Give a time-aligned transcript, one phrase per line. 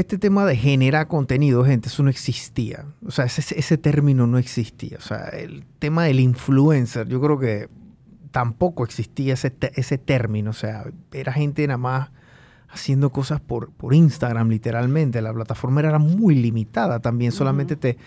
[0.00, 2.86] este tema de generar contenido, gente, eso no existía.
[3.06, 4.98] O sea, ese, ese término no existía.
[4.98, 7.68] O sea, el tema del influencer, yo creo que
[8.30, 10.50] tampoco existía ese, ese término.
[10.50, 12.10] O sea, era gente nada más
[12.68, 15.20] haciendo cosas por, por Instagram, literalmente.
[15.22, 17.32] La plataforma era muy limitada también.
[17.32, 17.98] Solamente te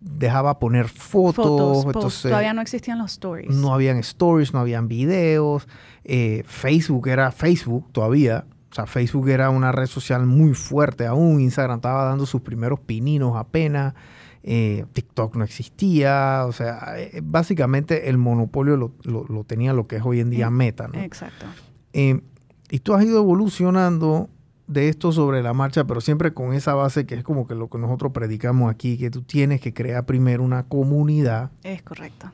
[0.00, 2.22] dejaba poner fotos.
[2.22, 3.54] Todavía no existían los stories.
[3.54, 5.68] No habían stories, no habían videos.
[6.04, 8.44] Eh, Facebook era Facebook todavía.
[8.74, 11.40] O sea, Facebook era una red social muy fuerte aún.
[11.40, 13.94] Instagram estaba dando sus primeros pininos apenas.
[14.42, 16.42] Eh, TikTok no existía.
[16.48, 20.88] O sea, eh, básicamente el monopolio lo, tenía lo que es hoy en día Meta.
[20.88, 20.98] ¿no?
[20.98, 21.46] Exacto.
[21.92, 24.28] y tú has ido evolucionando
[24.66, 27.70] de esto sobre la marcha, pero siempre con esa base que es como que lo
[27.70, 31.52] que nosotros predicamos aquí, que tú tienes que crear primero una comunidad.
[31.62, 32.32] Es correcto.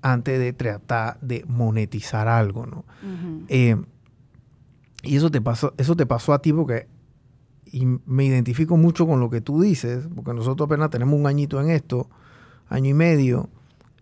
[0.00, 2.86] Antes de tratar de monetizar algo, ¿no?
[3.48, 3.76] Eh,
[5.02, 6.88] y eso te pasó, eso te pasó a ti porque
[7.72, 11.60] y me identifico mucho con lo que tú dices, porque nosotros apenas tenemos un añito
[11.60, 12.10] en esto,
[12.68, 13.48] año y medio,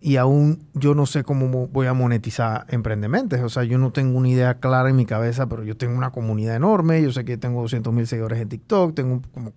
[0.03, 3.43] y aún yo no sé cómo voy a monetizar Emprendementes.
[3.43, 6.11] O sea, yo no tengo una idea clara en mi cabeza, pero yo tengo una
[6.11, 7.03] comunidad enorme.
[7.03, 9.53] Yo sé que tengo 200 mil seguidores en TikTok, tengo como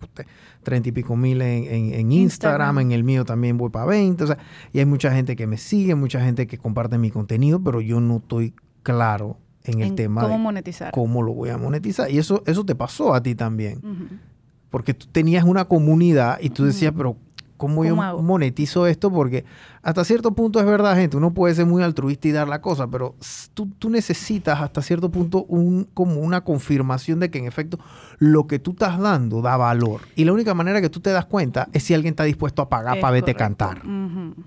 [0.63, 2.79] 30 y pico mil en, Instagram.
[2.79, 4.23] en el mío también voy para 20.
[4.25, 4.37] O sea,
[4.73, 8.01] y hay mucha gente que me sigue, mucha gente que comparte mi contenido, pero yo
[8.01, 8.53] no estoy
[8.83, 10.91] claro en el tema cómo monetizar.
[10.91, 12.09] Cómo lo voy a monetizar.
[12.11, 14.21] Y eso, eso te pasó a ti también.
[14.69, 17.17] Porque tú tenías una comunidad y tú decías, pero
[17.63, 19.09] ¿Cómo, yo monetizo esto?
[19.09, 19.45] Porque
[19.83, 22.87] hasta cierto punto es verdad, gente, uno puede ser muy altruista y dar la cosa,
[22.87, 23.15] pero
[23.53, 27.79] tú, tú, necesitas hasta cierto punto un, como una confirmación de que en efecto
[28.19, 30.01] lo que tú estás dando da valor.
[30.17, 32.67] Y la única manera que tú te das cuenta es si alguien está dispuesto a
[32.67, 33.81] pagar para verte cantar.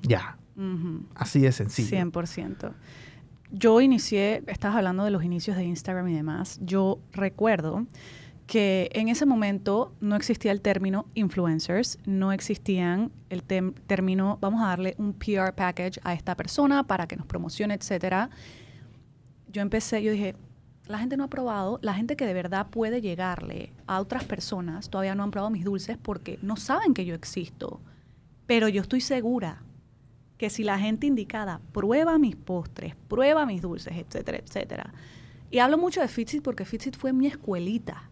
[0.03, 0.37] Ya.
[1.15, 1.97] Así de sencillo.
[1.97, 2.73] 100%.
[3.51, 6.59] Yo inicié, estás hablando de los inicios de Instagram y demás.
[6.63, 7.87] Yo recuerdo
[8.47, 14.67] que en ese momento no existía el término influencers, no existían el término, vamos a
[14.67, 18.31] darle un PR package a esta persona para que nos promocione, etcétera.
[19.49, 20.35] Yo empecé, yo dije,
[20.87, 24.91] la gente no ha probado, la gente que de verdad puede llegarle a otras personas
[24.91, 27.81] todavía no han probado mis dulces porque no saben que yo existo.
[28.47, 29.63] Pero yo estoy segura
[30.39, 34.93] que si la gente indicada prueba mis postres, prueba mis dulces, etcétera, etcétera.
[35.51, 38.11] Y hablo mucho de Fitsit porque Fitsit fue mi escuelita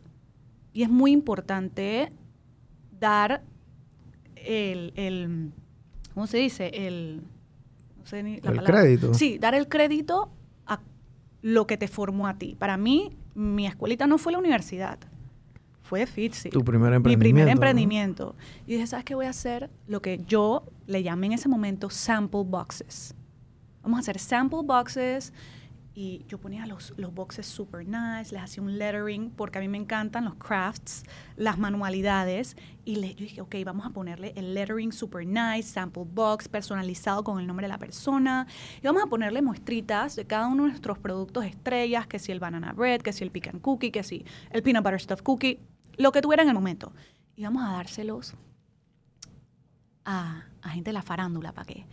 [0.73, 2.13] y es muy importante
[2.99, 3.43] dar
[4.37, 5.53] el,
[6.15, 6.71] ¿cómo se dice?
[6.73, 7.23] El,
[7.99, 9.15] no sé ni la el crédito.
[9.15, 10.31] Sí, dar el crédito
[10.67, 10.81] a
[11.43, 12.57] lo que te formó a ti.
[12.59, 14.99] Para mí, mi escuelita no fue la universidad,
[15.83, 16.51] fue Fitzy.
[16.51, 17.09] Tu primer emprendimiento.
[17.09, 18.37] Mi primer emprendimiento.
[18.67, 19.71] Y dije, ¿sabes qué voy a hacer?
[19.87, 23.15] Lo que yo le llamé en ese momento sample boxes.
[23.83, 25.33] Vamos a hacer sample boxes
[25.97, 29.69] y yo ponía los, los boxes super nice, les hacía un lettering, porque a mí
[29.69, 31.05] me encantan los crafts,
[31.37, 36.03] las manualidades, y le, yo dije, ok, vamos a ponerle el lettering super nice, sample
[36.05, 38.49] box, personalizado con el nombre de la persona,
[38.83, 42.41] y vamos a ponerle muestritas de cada uno de nuestros productos estrellas, que si el
[42.41, 45.61] banana bread, que si el pecan cookie, que si el peanut butter stuff cookie,
[45.97, 46.93] lo que tuviera en el momento.
[47.37, 48.35] Y vamos a dárselos
[50.05, 51.87] a, a gente de la farándula para que,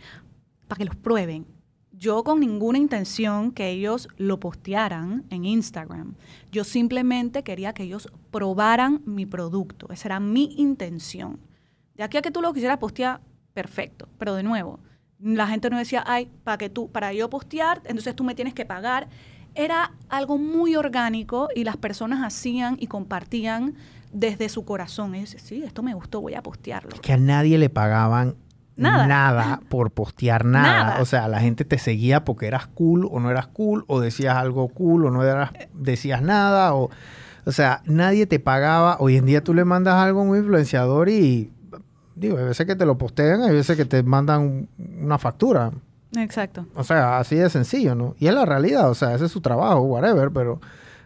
[0.66, 1.46] para que los prueben
[1.92, 6.14] yo con ninguna intención que ellos lo postearan en Instagram.
[6.50, 9.86] Yo simplemente quería que ellos probaran mi producto.
[9.92, 11.38] Esa era mi intención.
[11.94, 13.20] De aquí a que tú lo quisieras postear,
[13.52, 14.08] perfecto.
[14.18, 14.80] Pero de nuevo,
[15.20, 18.54] la gente no decía, ay, para que tú, para yo postear, entonces tú me tienes
[18.54, 19.08] que pagar.
[19.54, 23.74] Era algo muy orgánico y las personas hacían y compartían
[24.12, 25.12] desde su corazón.
[25.12, 26.98] Dice, sí, esto me gustó, voy a postearlo.
[27.02, 28.34] Que a nadie le pagaban
[28.76, 29.60] Nada.
[29.68, 31.00] por postear nada.
[31.00, 34.36] O sea, la gente te seguía porque eras cool o no eras cool, o decías
[34.36, 36.90] algo cool o no eras, decías nada, o,
[37.44, 38.96] o sea, nadie te pagaba.
[38.98, 41.52] Hoy en día tú le mandas algo a un influenciador y,
[42.14, 44.68] digo, hay veces que te lo postean, hay veces que te mandan
[45.00, 45.72] una factura.
[46.16, 46.66] Exacto.
[46.74, 48.14] O sea, así de sencillo, ¿no?
[48.18, 50.60] Y es la realidad, o sea, ese es su trabajo, whatever, pero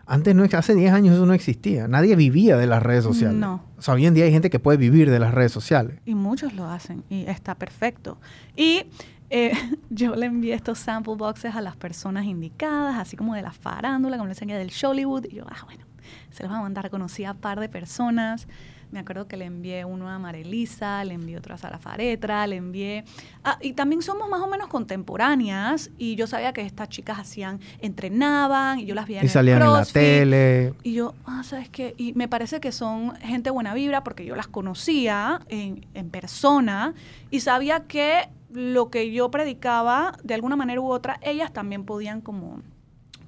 [0.06, 1.88] antes no, hace 10 años eso no existía.
[1.88, 3.38] Nadie vivía de las redes sociales.
[3.38, 3.62] No.
[3.76, 5.98] O sea, hoy en día hay gente que puede vivir de las redes sociales.
[6.04, 8.18] Y muchos lo hacen y está perfecto.
[8.54, 8.84] Y
[9.30, 9.52] eh,
[9.90, 14.16] yo le envié estos sample boxes a las personas indicadas, así como de la farándula,
[14.16, 15.26] como les enseñé del Hollywood.
[15.28, 15.84] Y yo, ah, bueno,
[16.30, 16.88] se los va a mandar.
[16.88, 18.46] Conocí a un par de personas.
[18.90, 22.56] Me acuerdo que le envié uno a Marelisa, le envié otro a Sara Faretra, le
[22.56, 23.04] envié...
[23.44, 27.60] Ah, y también somos más o menos contemporáneas y yo sabía que estas chicas hacían,
[27.80, 30.74] entrenaban y yo las veía y salían en la tele.
[30.82, 31.94] Y yo, ah, ¿sabes qué?
[31.96, 36.94] Y me parece que son gente buena vibra porque yo las conocía en, en persona
[37.30, 42.20] y sabía que lo que yo predicaba, de alguna manera u otra, ellas también podían
[42.20, 42.62] como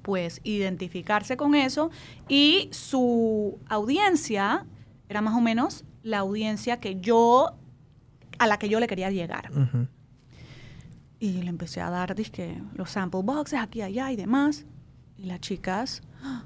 [0.01, 1.91] pues identificarse con eso
[2.27, 4.65] y su audiencia
[5.09, 7.57] Era más o menos la audiencia que yo,
[8.37, 9.51] a la que yo le quería llegar.
[11.19, 14.65] Y le empecé a dar, dizque, los sample boxes aquí, allá y demás.
[15.17, 16.43] Y las chicas ¡ah!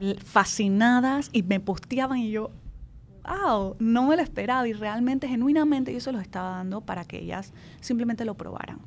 [0.24, 2.50] fascinadas y me posteaban y yo,
[3.24, 4.68] wow, no me lo esperaba.
[4.68, 8.80] Y realmente, genuinamente, yo se los estaba dando para que ellas simplemente lo probaran.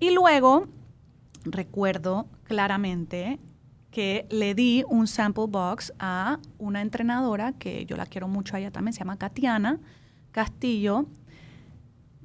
[0.00, 0.66] Y luego,
[1.44, 3.38] recuerdo claramente
[3.94, 8.58] que le di un sample box a una entrenadora que yo la quiero mucho a
[8.58, 9.78] ella también, se llama Katiana
[10.32, 11.06] Castillo.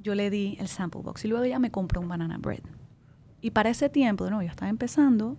[0.02, 2.64] Yo le di el sample box y luego ella me compró un banana bread.
[3.40, 5.36] Y para ese tiempo, de nuevo, yo estaba empezando,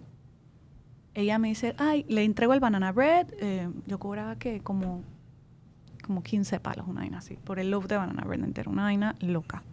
[1.13, 5.01] ella me dice, ay, le entrego el banana bread, eh, yo cobraba que como,
[6.01, 9.17] como 15 palos, una vaina así, por el loaf de banana bread entero, una vaina
[9.19, 9.63] loca.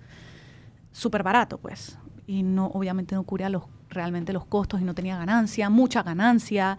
[0.90, 2.00] Súper barato, pues.
[2.26, 3.62] Y no, obviamente no cubría los,
[3.98, 6.78] realmente los costos y no tenía ganancia, mucha ganancia.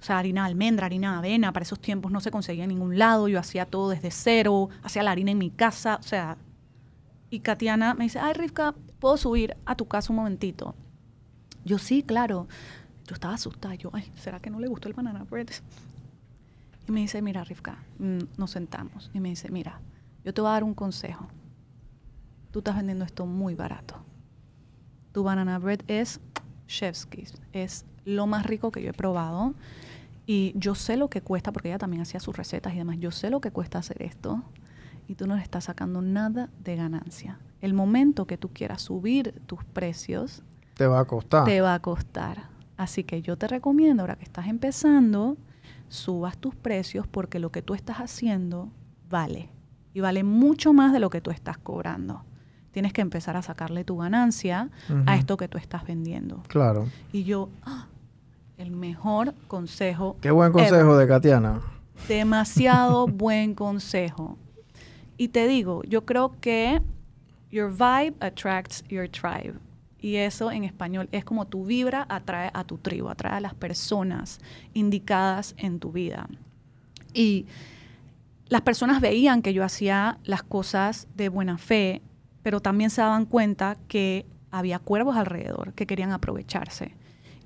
[0.00, 2.70] O sea, harina de almendra, harina de avena, para esos tiempos no se conseguía en
[2.70, 6.36] ningún lado, yo hacía todo desde cero, hacía la harina en mi casa, o sea.
[7.30, 10.76] Y Katiana me dice, ay, Rivka, ¿puedo subir a tu casa un momentito?
[11.64, 12.46] Yo sí, claro.
[13.06, 13.74] Yo estaba asustada.
[13.74, 15.48] Yo, ay, ¿será que no le gustó el banana bread?
[16.86, 19.10] Y me dice, mira, Rivka, mm, nos sentamos.
[19.14, 19.80] Y me dice, mira,
[20.24, 21.26] yo te voy a dar un consejo.
[22.50, 23.96] Tú estás vendiendo esto muy barato.
[25.12, 26.20] Tu banana bread es
[26.66, 27.34] chef's kiss.
[27.52, 29.54] Es lo más rico que yo he probado.
[30.26, 32.96] Y yo sé lo que cuesta, porque ella también hacía sus recetas y demás.
[32.98, 34.42] Yo sé lo que cuesta hacer esto.
[35.06, 37.38] Y tú no le estás sacando nada de ganancia.
[37.60, 40.42] El momento que tú quieras subir tus precios,
[40.74, 41.44] Te va a costar.
[41.44, 42.48] te va a costar.
[42.76, 45.36] Así que yo te recomiendo, ahora que estás empezando,
[45.88, 48.70] subas tus precios porque lo que tú estás haciendo
[49.10, 49.50] vale.
[49.92, 52.24] Y vale mucho más de lo que tú estás cobrando.
[52.74, 54.68] Tienes que empezar a sacarle tu ganancia
[55.06, 56.42] a esto que tú estás vendiendo.
[56.48, 56.88] Claro.
[57.12, 57.86] Y yo, ¡ah!
[58.58, 60.16] el mejor consejo.
[60.20, 60.96] Qué buen consejo ever.
[60.96, 61.60] de Katiana.
[62.08, 64.36] Demasiado buen consejo.
[65.16, 66.82] Y te digo, yo creo que
[67.52, 69.54] your vibe attracts your tribe.
[70.00, 73.54] Y eso en español es como tu vibra atrae a tu tribu, atrae a las
[73.54, 74.40] personas
[74.72, 76.28] indicadas en tu vida.
[77.12, 77.46] Y
[78.48, 82.02] las personas veían que yo hacía las cosas de buena fe,
[82.44, 86.94] pero también se daban cuenta que había cuervos alrededor que querían aprovecharse.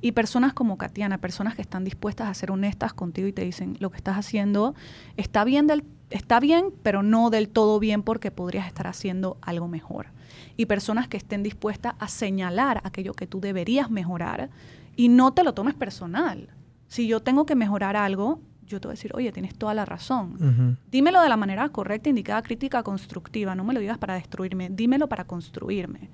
[0.01, 3.77] Y personas como Katiana, personas que están dispuestas a ser honestas contigo y te dicen,
[3.81, 4.75] lo que estás haciendo
[5.17, 9.69] está bien, del, está bien, pero no del todo bien porque podrías estar haciendo algo
[9.69, 10.09] mejor.
[10.57, 14.51] Y personas que estén dispuestas a señalar aquello que tú deberías mejorar
[14.97, 16.49] y no te lo tomes personal.
[16.89, 19.85] Si yo tengo que mejorar algo, yo te voy a decir, oye, tienes toda la
[19.85, 20.35] razón.
[20.35, 20.77] Ujú.
[20.91, 23.55] Dímelo de la manera correcta, indicada, crítica, constructiva.
[23.55, 26.11] No me lo digas para destruirme, dímelo para construirme,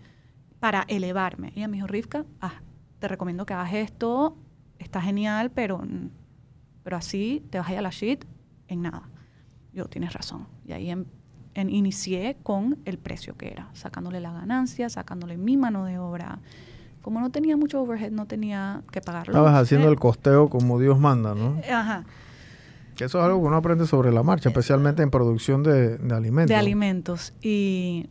[0.61, 1.49] para elevarme.
[1.55, 2.55] Y ella me dijo, Rivka, ah,
[2.99, 4.37] te recomiendo que hagas esto,
[4.79, 5.83] está genial, pero,
[6.83, 8.25] pero así te vas a ir a la shit
[8.69, 9.09] en nada.
[9.73, 10.47] Yo, tienes razón.
[10.65, 11.05] Y ahí em-
[11.55, 16.39] en- inicié con el precio que era, sacándole la ganancia, sacándole mi mano de obra.
[17.03, 19.33] Como no tenía mucho overhead, no tenía que pagarlo.
[19.35, 21.61] Estabas haciendo el costeo como Dios manda, ¿no?
[21.71, 22.05] Ajá.
[22.94, 26.14] Que eso es algo que uno aprende sobre la marcha, especialmente en producción de, de
[26.14, 26.49] alimentos.
[26.49, 27.32] de alimentos.
[27.43, 28.08] Y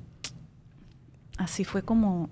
[1.37, 2.29] así fue como,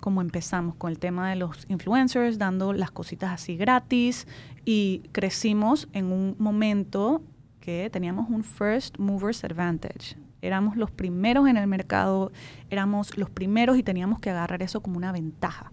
[0.00, 4.26] como empezamos con el tema de los influencers, dando las cositas así gratis.
[4.64, 7.22] Y crecimos en un momento
[7.60, 10.16] que teníamos un first movers advantage.
[10.42, 12.32] Éramos los primeros en el mercado,
[12.68, 15.72] éramos los primeros y teníamos que agarrar eso como una ventaja.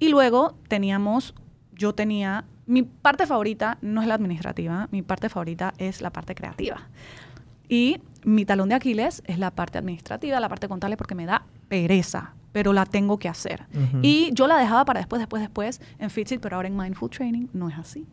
[0.00, 1.34] Y luego teníamos,
[1.72, 6.34] yo tenía, mi parte favorita no es la administrativa, mi parte favorita es la parte
[6.34, 6.88] creativa.
[7.68, 11.44] Y mi talón de Aquiles es la parte administrativa, la parte contable, porque me da
[11.68, 13.66] pereza, pero la tengo que hacer.
[13.74, 13.98] Ujú.
[14.00, 17.48] Y yo la dejaba para después, después, después en Fitsit, pero ahora en Mindful Training
[17.52, 18.06] no es así.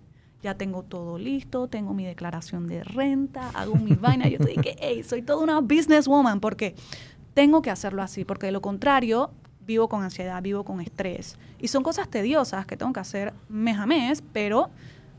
[0.44, 4.28] Ya tengo todo listo, tengo mi declaración de renta, hago mi vaina.
[4.28, 6.75] Yo te dije, hey, soy toda una businesswoman porque
[7.34, 9.32] tengo que hacerlo así, porque de lo contrario
[9.70, 11.38] vivo con ansiedad, vivo con estrés.
[11.60, 14.72] Y son cosas tediosas que tengo que hacer mes a mes, pero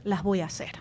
[0.02, 0.72] las voy a hacer.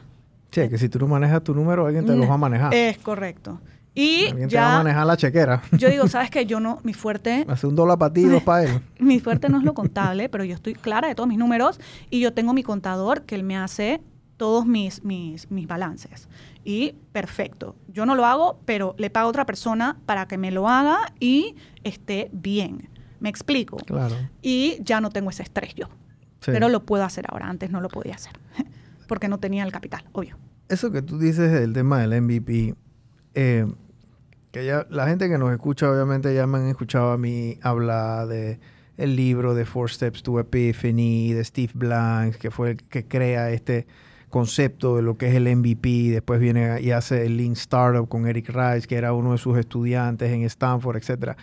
[0.50, 2.74] Sí, que si tú no manejas tu número, alguien te los va a manejar.
[2.74, 3.62] Es correcto.
[3.94, 5.62] Y alguien te va a ya, manejar la chequera.
[5.72, 6.48] yo digo, ¿sabes qué?
[6.48, 8.82] Yo no, mi fuerte, Hace un dólar para ti y dos para él.
[9.00, 12.20] mi fuerte no es lo contable, pero yo estoy clara de todos mis números y
[12.20, 14.02] yo tengo mi contador que él me hace
[14.38, 16.28] todos mis, mis, mis balances.
[16.66, 17.76] Y perfecto.
[17.88, 21.14] Yo no lo hago, pero le pago a otra persona para que me lo haga
[21.20, 22.90] y esté bien.
[23.20, 23.78] ¿Me explico?
[23.78, 24.16] Claro.
[24.42, 25.88] Y ya no tengo ese estrés yo.
[26.42, 26.52] Sí.
[26.52, 27.50] Pero lo puedo hacer ahora.
[27.50, 28.34] Antes no lo podía hacer.
[29.08, 30.38] Porque no tenía el capital, obvio.
[30.70, 32.76] Eso que tú dices del tema del MVP,
[33.34, 33.66] eh,
[34.52, 38.28] que ya la gente que nos escucha, obviamente ya me han escuchado a mí hablar
[38.28, 38.60] de
[38.98, 43.50] el libro de Four Steps to Epiphany de Steve Blank, que fue el que crea
[43.50, 43.88] este
[44.30, 48.28] concepto de lo que es el MVP, después viene y hace el Lean Startup con
[48.28, 51.38] Eric Rice, que era uno de sus estudiantes en Stanford, etc.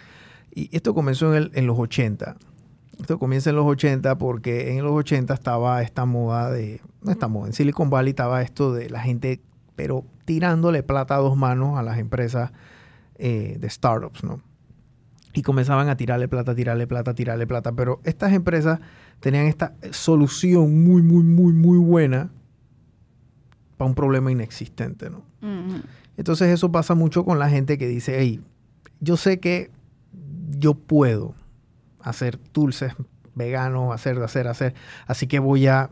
[0.57, 2.37] Y esto comenzó en, el- en los 80.
[2.99, 7.29] Esto comienza en los 80 porque en los 80 estaba esta moda de, no esta
[7.29, 9.41] moda, en Silicon Valley estaba esto de la gente,
[9.77, 12.53] pero tirándole plata a dos manos a las empresas
[13.17, 14.41] eh, de startups, ¿no?
[15.35, 17.73] Y comenzaban a tirarle plata, tirarle plata, tirarle plata.
[17.73, 18.81] Pero estas empresas
[19.21, 22.31] tenían esta solución muy, muy, muy, muy buena
[23.77, 25.19] para un problema inexistente, ¿no?
[25.43, 25.83] Ujú.
[26.17, 28.41] Entonces eso pasa mucho con la gente que dice, hey,
[29.01, 29.71] yo sé que
[30.49, 31.35] yo puedo
[32.01, 32.93] hacer dulces
[33.35, 34.75] veganos, hacer, hacer, hacer,
[35.07, 35.91] así que voy a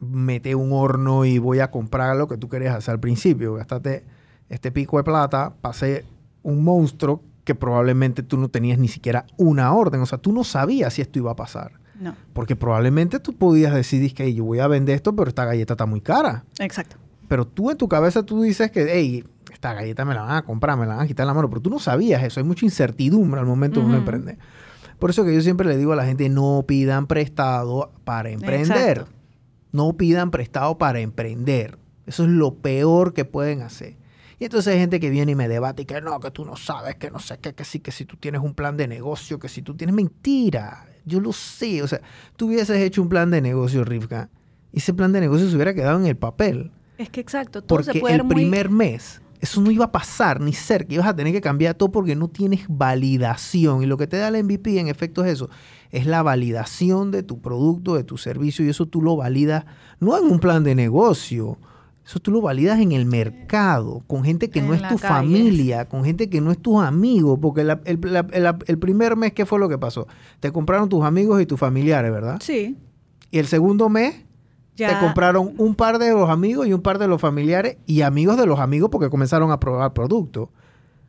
[0.00, 3.54] meter un horno y voy a comprar lo que tú querías hacer al principio.
[3.54, 4.04] Gastate
[4.48, 6.04] este pico de plata, pasé
[6.42, 10.44] un monstruo que probablemente tú no tenías ni siquiera una orden, o sea, tú no
[10.44, 11.72] sabías si esto iba a pasar.
[11.98, 15.44] No, Porque probablemente tú podías decidir que "Hey, yo voy a vender esto, pero esta
[15.44, 16.44] galleta está muy cara.
[16.60, 16.96] exacto.
[17.26, 19.24] Pero tú en tu cabeza tú dices que, hey,
[19.58, 21.60] esta galleta me la van a comprar, me la van a quitar la mano, pero
[21.60, 22.38] tú no sabías eso.
[22.38, 24.38] Hay mucha incertidumbre al momento de uno emprender.
[25.00, 28.98] Por eso que yo siempre le digo a la gente, no pidan prestado para emprender.
[28.98, 29.12] Exacto.
[29.72, 31.76] No pidan prestado para emprender.
[32.06, 33.96] Eso es lo peor que pueden hacer.
[34.38, 36.54] Y entonces hay gente que viene y me debate y que no, que tú no
[36.54, 39.40] sabes, que no sé qué, que sí, que si tú tienes un plan de negocio,
[39.40, 40.86] que si tú tienes mentira.
[41.04, 41.82] Yo lo sé.
[41.82, 42.00] O sea,
[42.36, 44.30] tú hubieses hecho un plan de negocio, Rivka,
[44.72, 46.70] y ese plan de negocio se hubiera quedado en el papel.
[46.96, 48.34] Es que exacto, todo Porque se puede el muy...
[48.34, 50.94] primer mes, eso no iba a pasar ni cerca.
[50.94, 53.82] Ibas a tener que cambiar todo porque no tienes validación.
[53.82, 55.48] Y lo que te da el MVP, en efecto, es eso.
[55.90, 58.64] Es la validación de tu producto, de tu servicio.
[58.64, 59.64] Y eso tú lo validas
[60.00, 61.58] no en un plan de negocio.
[62.06, 65.14] Eso tú lo validas en el mercado, con gente que no es tu calle.
[65.14, 67.38] familia, con gente que no es tus amigos.
[67.40, 70.06] Porque la- el, la- el- el primer mes, ¿qué fue lo que pasó?
[70.40, 72.38] Te compraron tus amigos y tus familiares, ¿verdad?
[72.42, 72.76] Sí,
[73.30, 74.24] Y el segundo mes,
[74.78, 74.88] ya...
[74.98, 78.36] te compraron un par de los amigos y un par de los familiares y amigos
[78.38, 80.50] de los amigos porque comenzaron a probar producto.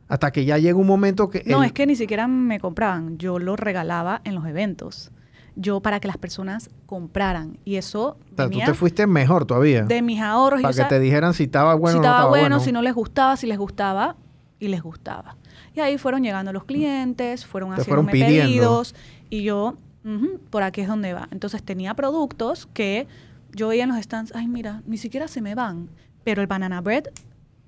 [0.08, 1.44] Hasta que ya llega un momento que...
[1.46, 5.12] No, el- es que ni siquiera me compraban, yo lo regalaba en los eventos.
[5.56, 7.58] Yo para que las personas compraran.
[7.64, 9.84] Y eso o sea, tú te fuiste mejor todavía.
[9.84, 10.60] de mis ahorros.
[10.60, 12.42] y para yo que sa- te dijeran si estaba bueno si o no estaba bueno,
[12.56, 12.60] bueno.
[12.60, 14.16] si no les gustaba, si les gustaba
[14.58, 15.36] y les gustaba.
[15.74, 18.94] Y ahí fueron llegando los clientes, fueron Te haciéndome pedidos
[19.28, 19.74] y yo,
[20.04, 21.28] ujú, por aquí es donde va.
[21.30, 23.06] Entonces tenía productos que
[23.54, 25.88] yo veía en los stands, ay mira, ni siquiera se me van,
[26.24, 27.04] pero el banana bread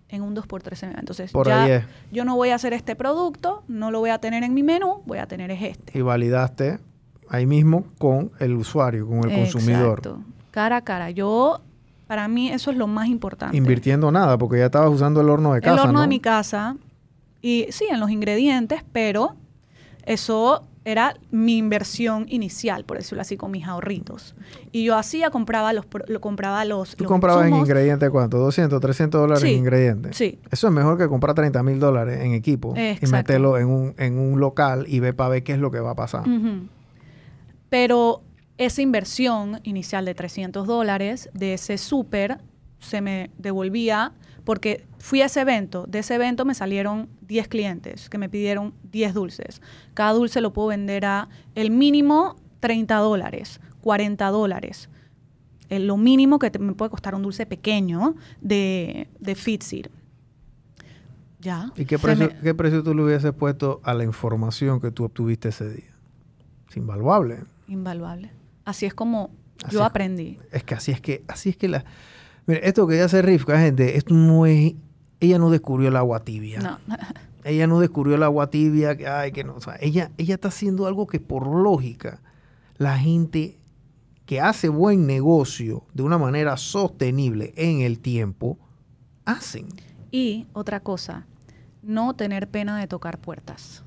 [0.08, 1.00] en un 2x3 se me va.
[1.00, 1.84] Entonces Por ya ahí es.
[2.10, 5.02] yo no voy a hacer este producto, no lo voy a tener en mi menú,
[5.06, 5.98] voy a tener es este.
[5.98, 6.78] Y validaste
[7.28, 9.98] ahí mismo con el usuario, con el consumidor.
[9.98, 10.22] Exacto.
[10.50, 11.10] Cara a cara.
[11.10, 11.62] Yo,
[12.06, 13.56] para mí eso es lo más importante.
[13.56, 16.00] Invirtiendo nada, porque ya estabas usando el horno de casa, el horno ¿no?
[16.02, 16.76] de mi casa
[17.40, 19.34] y sí, en los ingredientes, pero
[20.04, 24.34] eso era mi inversión inicial, por decirlo así, con mis ahorritos.
[24.72, 28.38] Y yo hacía, compraba los, lo compraba los, ¿Tú los comprabas en ingredientes cuánto?
[28.44, 30.16] ¿200, 300 dólares Sí, en ingredientes?
[30.16, 30.38] sí.
[30.50, 34.18] Eso es mejor que comprar 30 mil dólares en equipo y meterlo en un, en
[34.18, 36.24] un local y ver para ver qué es lo que va a pasar.
[37.68, 38.22] Pero
[38.58, 42.38] esa inversión inicial de 300 dólares de ese súper
[42.78, 44.12] se me devolvía
[44.44, 45.84] porque fui a ese evento.
[45.88, 49.62] De ese evento me salieron 10 clientes que me pidieron 10 dulces.
[49.94, 54.88] Cada dulce lo puedo vender a el mínimo 30 dólares, 40 dólares.
[55.68, 59.86] Eh, lo mínimo que te- me puede costar un dulce pequeño de, de Fitseed.
[61.40, 61.72] Ya.
[61.76, 65.04] ¿Y qué precio, me- qué precio tú le hubieses puesto a la información que tú
[65.04, 65.90] obtuviste ese día?
[66.68, 67.40] Es invaluable.
[67.68, 68.30] Invaluable.
[68.64, 69.30] Así es como
[69.64, 69.86] Así yo es.
[69.86, 70.38] aprendí.
[70.52, 71.84] Es que así es que, así es que la.
[72.46, 74.74] Mire, esto que ella hace Rifka, gente, esto no es.
[75.20, 76.60] Ella no descubrió el agua tibia.
[76.60, 76.78] No.
[77.44, 79.54] Ella no descubrió el agua tibia, que ay, que no.
[79.56, 82.20] O sea, ella, ella está haciendo algo que por lógica
[82.78, 83.58] la gente
[84.26, 88.58] que hace buen negocio de una manera sostenible en el tiempo
[89.24, 89.66] hacen.
[90.12, 91.26] Y otra cosa,
[91.82, 93.82] no tener pena de tocar puertas.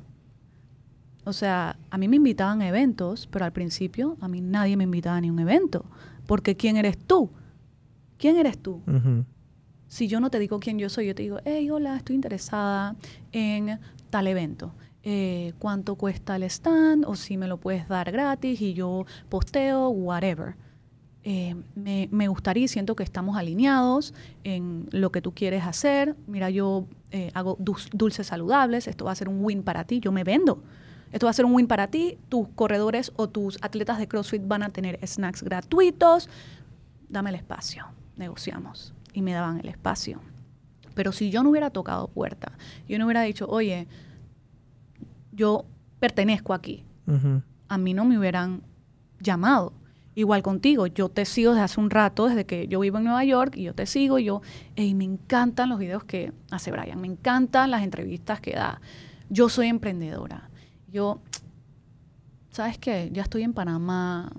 [1.24, 4.84] O sea, a mí me invitaban a eventos, pero al principio a mí nadie me
[4.84, 5.86] invitaba a ningún evento.
[6.28, 7.32] Porque ¿quién eres tú?
[8.18, 8.82] ¿Quién eres tú?
[9.88, 12.96] Si yo no te digo quién yo soy, yo te digo, hey, hola, estoy interesada
[13.32, 13.80] en
[14.10, 14.74] tal evento.
[15.04, 17.06] Eh, ¿Cuánto cuesta el stand?
[17.06, 20.56] O si me lo puedes dar gratis y yo posteo, whatever.
[21.24, 26.16] Eh, me, me gustaría y siento que estamos alineados en lo que tú quieres hacer.
[26.28, 30.00] Mira, yo eh, hago dul- dulces saludables, esto va a ser un win para ti,
[30.00, 30.64] yo me vendo.
[31.12, 34.42] Esto va a ser un win para ti, tus corredores o tus atletas de CrossFit
[34.48, 36.30] van a tener snacks gratuitos.
[37.10, 37.86] Dame el espacio,
[38.18, 38.94] negociamos.
[39.14, 40.20] Y me daban el espacio.
[40.94, 42.54] Pero si yo no hubiera tocado puerta,
[42.88, 43.88] yo no hubiera dicho, oye,
[45.32, 45.66] yo
[46.00, 46.84] pertenezco aquí,
[47.68, 48.64] a mí no me hubieran
[49.20, 49.74] llamado.
[50.16, 53.26] Igual contigo, yo te sigo desde hace un rato, desde que yo vivo en Nueva
[53.26, 54.42] York, y yo te sigo, y yo,
[54.78, 58.80] y me encantan los videos que hace Brian, me encantan las entrevistas que da.
[59.30, 60.50] Yo soy emprendedora.
[60.92, 61.20] Yo,
[62.52, 63.10] ¿sabes qué?
[63.12, 64.32] Ya estoy en Panamá,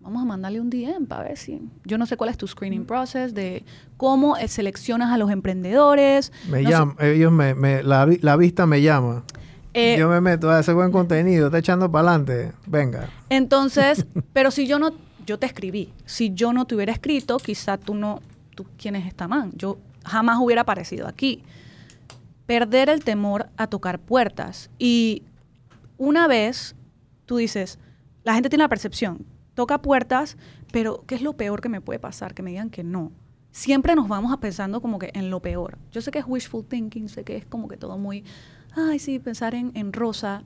[0.00, 1.60] vamos a mandarle un DM para ver si.
[1.84, 3.64] Yo no sé cuál es tu screening process de
[3.96, 6.32] cómo eh, seleccionas a los emprendedores.
[6.48, 9.24] Me No sé- ellos me, me- la vista me llama.
[9.72, 12.52] Eh, Yo me meto a ese buen contenido, está echando para adelante.
[12.66, 13.08] Venga.
[13.28, 14.90] Entonces, pero si yo no,
[15.26, 15.92] yo te escribí.
[16.06, 18.20] Si yo no te hubiera escrito, quizá tú no,
[18.56, 19.52] tú, ¿quién es esta man?
[19.54, 21.44] Yo jamás hubiera aparecido aquí.
[22.46, 24.70] Perder el temor a tocar puertas.
[24.76, 25.22] Y
[25.98, 26.74] una vez
[27.26, 27.78] tú dices,
[28.24, 29.24] la gente tiene la percepción,
[29.60, 30.38] toca puertas,
[30.72, 32.32] pero ¿qué es lo peor que me puede pasar?
[32.32, 33.12] Que me digan que no.
[33.50, 35.76] Siempre nos vamos a pensando como que en lo peor.
[35.92, 38.24] Yo sé que es wishful thinking, sé que es como que todo muy,
[38.74, 40.44] ay, sí, pensar en, en rosa,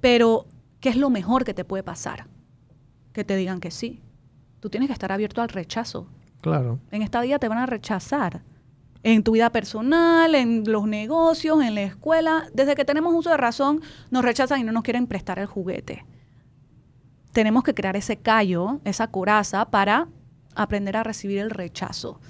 [0.00, 0.46] pero
[0.78, 2.28] ¿qué es lo mejor que te puede pasar?
[3.12, 4.00] Que te digan que sí.
[4.60, 6.06] Tú tienes que estar abierto al rechazo.
[6.40, 6.78] Claro.
[6.92, 8.42] En esta vida te van a rechazar.
[9.02, 12.44] En tu vida personal, en los negocios, en la escuela.
[12.54, 13.80] Desde que tenemos uso de razón,
[14.12, 16.04] nos rechazan y no nos quieren prestar el juguete.
[17.32, 20.08] Tenemos que crear ese callo, esa coraza, para
[20.54, 22.20] aprender a recibir el rechazo.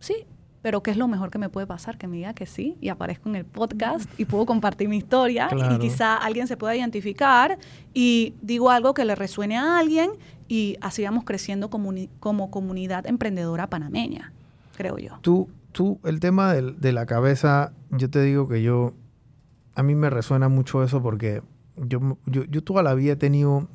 [0.00, 0.26] Sí,
[0.62, 1.98] pero ¿qué es lo mejor que me puede pasar?
[1.98, 5.46] Que me diga que sí y aparezco en el podcast y puedo compartir mi historia
[5.50, 5.78] y Claro.
[5.78, 7.58] quizá alguien se pueda identificar
[7.94, 10.10] y digo algo que le resuene a alguien
[10.48, 14.32] y así vamos creciendo comuni- como comunidad emprendedora panameña,
[14.76, 15.18] creo yo.
[15.20, 18.94] Tú, tú, el tema del- de la cabeza, yo te digo que yo,
[19.76, 21.42] a mí me resuena mucho eso porque
[21.76, 23.68] yo, yo, yo toda la vida he tenido,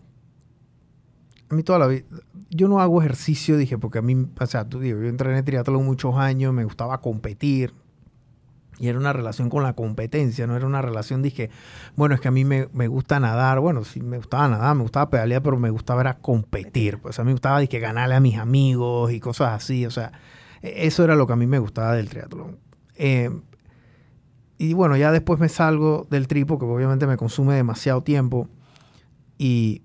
[1.50, 2.04] a mí toda la vida,
[2.50, 5.86] yo no hago ejercicio, dije, porque a mí, o sea, tú digo, yo entrené triatlón
[5.86, 7.74] muchos años, me gustaba competir.
[8.80, 11.52] Y era una relación con la competencia, no era una relación, dije,
[11.96, 14.82] bueno, es que a mí me, me gusta nadar, bueno, sí me gustaba nadar, me
[14.82, 18.20] gustaba pedalear, pero me gustaba era competir, pues a mí me gustaba dije, ganarle a
[18.20, 20.12] mis amigos y cosas así, o sea,
[20.62, 22.58] e- eso era lo que a mí me gustaba del triatlón.
[22.96, 23.30] Eh,
[24.58, 28.48] y bueno, ya después me salgo del tri porque obviamente me consume demasiado tiempo.
[29.38, 29.82] Y,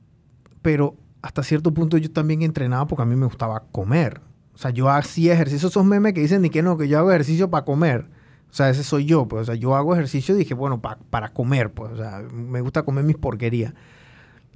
[0.63, 4.21] pero hasta cierto punto yo también entrenaba porque a mí me gustaba comer.
[4.55, 5.69] O sea, yo hacía ejercicio.
[5.69, 8.07] Esos memes que dicen ni que no, que yo hago ejercicio para comer.
[8.51, 9.27] O sea, ese soy yo.
[9.29, 11.71] Pues, o sea, yo hago ejercicio y dije, bueno, pa- para comer.
[11.73, 13.75] Pues, o sea, me gusta comer mis porquerías.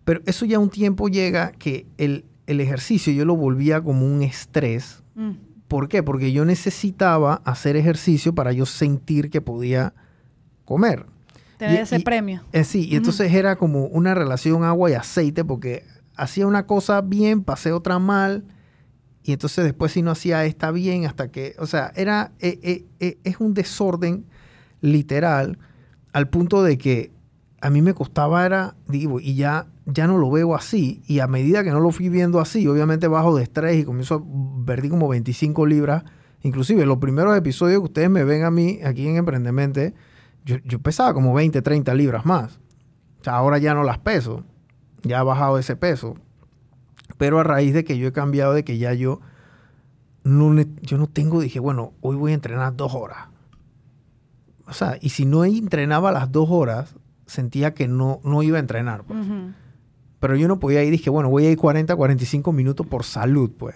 [0.04, 4.22] Pero eso ya un tiempo llega que el, el ejercicio yo lo volvía como un
[4.22, 5.32] estrés Mm,
[5.68, 6.02] ¿Por qué?
[6.02, 9.92] Porque yo necesitaba hacer ejercicio para yo sentir que podía
[10.64, 11.04] comer.
[11.58, 12.40] Tener ese y- premio.
[12.52, 15.84] Eh, sí, y entonces era como una relación agua y aceite porque
[16.16, 18.44] hacía una cosa bien, pasé otra mal,
[19.22, 22.84] y entonces después si no hacía esta bien, hasta que, o sea, era, eh, eh,
[23.00, 24.26] eh, es un desorden
[24.80, 25.58] literal
[26.12, 27.12] al punto de que
[27.60, 31.28] a mí me costaba era, digo, y ya, ya no lo veo así, y a
[31.28, 34.88] medida que no lo fui viendo así, obviamente bajo de estrés y comienzo a perdí
[34.88, 36.02] como 25 libras,
[36.42, 39.94] inclusive los primeros episodios que ustedes me ven a mí aquí en Emprendemente,
[40.44, 42.58] yo, yo pesaba como 20, 30 libras más.
[43.20, 44.44] O sea, ahora ya no las peso.
[45.02, 46.14] Ya ha bajado ese peso.
[47.18, 49.20] Pero a raíz de que yo he cambiado, de que ya yo
[50.24, 53.28] no, yo no tengo, dije, bueno, hoy voy a entrenar dos horas.
[54.66, 56.94] O sea, y si no entrenaba las dos horas,
[57.26, 59.04] sentía que no, no iba a entrenar.
[59.04, 59.18] pues.
[60.20, 63.50] Pero yo no podía ir, dije, bueno, voy a ir 40, 45 minutos por salud,
[63.58, 63.74] pues.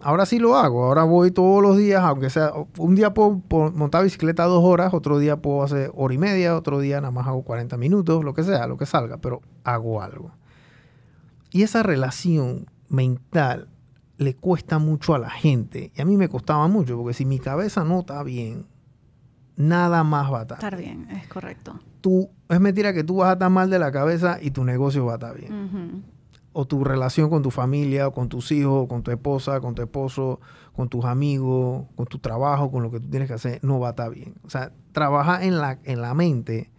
[0.00, 0.86] Ahora sí lo hago.
[0.86, 4.94] Ahora voy todos los días, aunque sea un día puedo, puedo montar bicicleta dos horas,
[4.94, 8.32] otro día puedo hacer hora y media, otro día nada más hago 40 minutos, lo
[8.32, 10.30] que sea, lo que salga, pero hago algo.
[11.54, 13.68] Y esa relación mental
[14.18, 15.92] le cuesta mucho a la gente.
[15.96, 18.66] Y a mí me costaba mucho, porque si mi cabeza no está bien,
[19.56, 20.58] nada más va a estar.
[20.58, 21.78] Estar bien, es correcto.
[22.00, 25.06] Tú, es mentira que tú vas a estar mal de la cabeza y tu negocio
[25.06, 26.04] va a estar bien
[26.54, 29.74] o tu relación con tu familia, o con tus hijos, o con tu esposa, con
[29.74, 30.40] tu esposo,
[30.72, 33.88] con tus amigos, con tu trabajo, con lo que tú tienes que hacer, no va
[33.88, 34.34] a estar bien.
[34.44, 36.70] O sea, trabajar en la, en la mente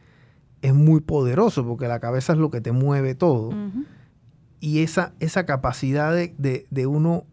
[0.62, 3.52] es muy poderoso porque la cabeza es lo que te mueve todo.
[4.60, 7.26] Y esa, esa capacidad de, de- de uno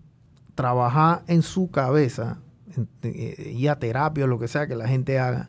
[0.54, 2.38] trabajar en su cabeza,
[2.76, 5.48] en- eh, ir a terapia o lo que sea que la gente haga,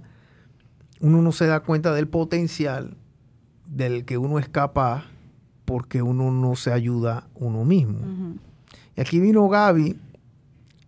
[1.01, 2.95] uno no se da cuenta del potencial
[3.67, 5.05] del que uno es capaz
[5.65, 7.99] porque uno no se ayuda uno mismo.
[8.95, 9.97] Y aquí vino Gaby,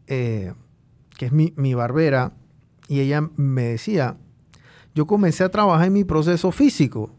[0.08, 0.54] eh,
[1.18, 2.34] que es mi, mi barbera,
[2.88, 4.18] y ella me decía,
[4.94, 7.12] yo comencé a trabajar en mi proceso físico.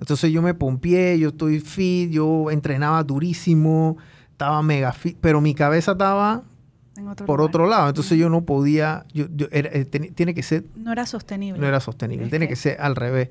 [0.00, 3.98] Entonces yo me pompié, yo estoy fit, yo entrenaba durísimo,
[4.32, 6.42] estaba mega fit, pero mi cabeza estaba
[7.08, 7.48] otro por lugar.
[7.50, 7.88] otro lado.
[7.88, 11.60] Entonces yo no podía, yo, yo era- eh, ten- tiene que ser, No era sostenible.
[11.60, 13.28] no era sostenible, tiene que- que ser al revés.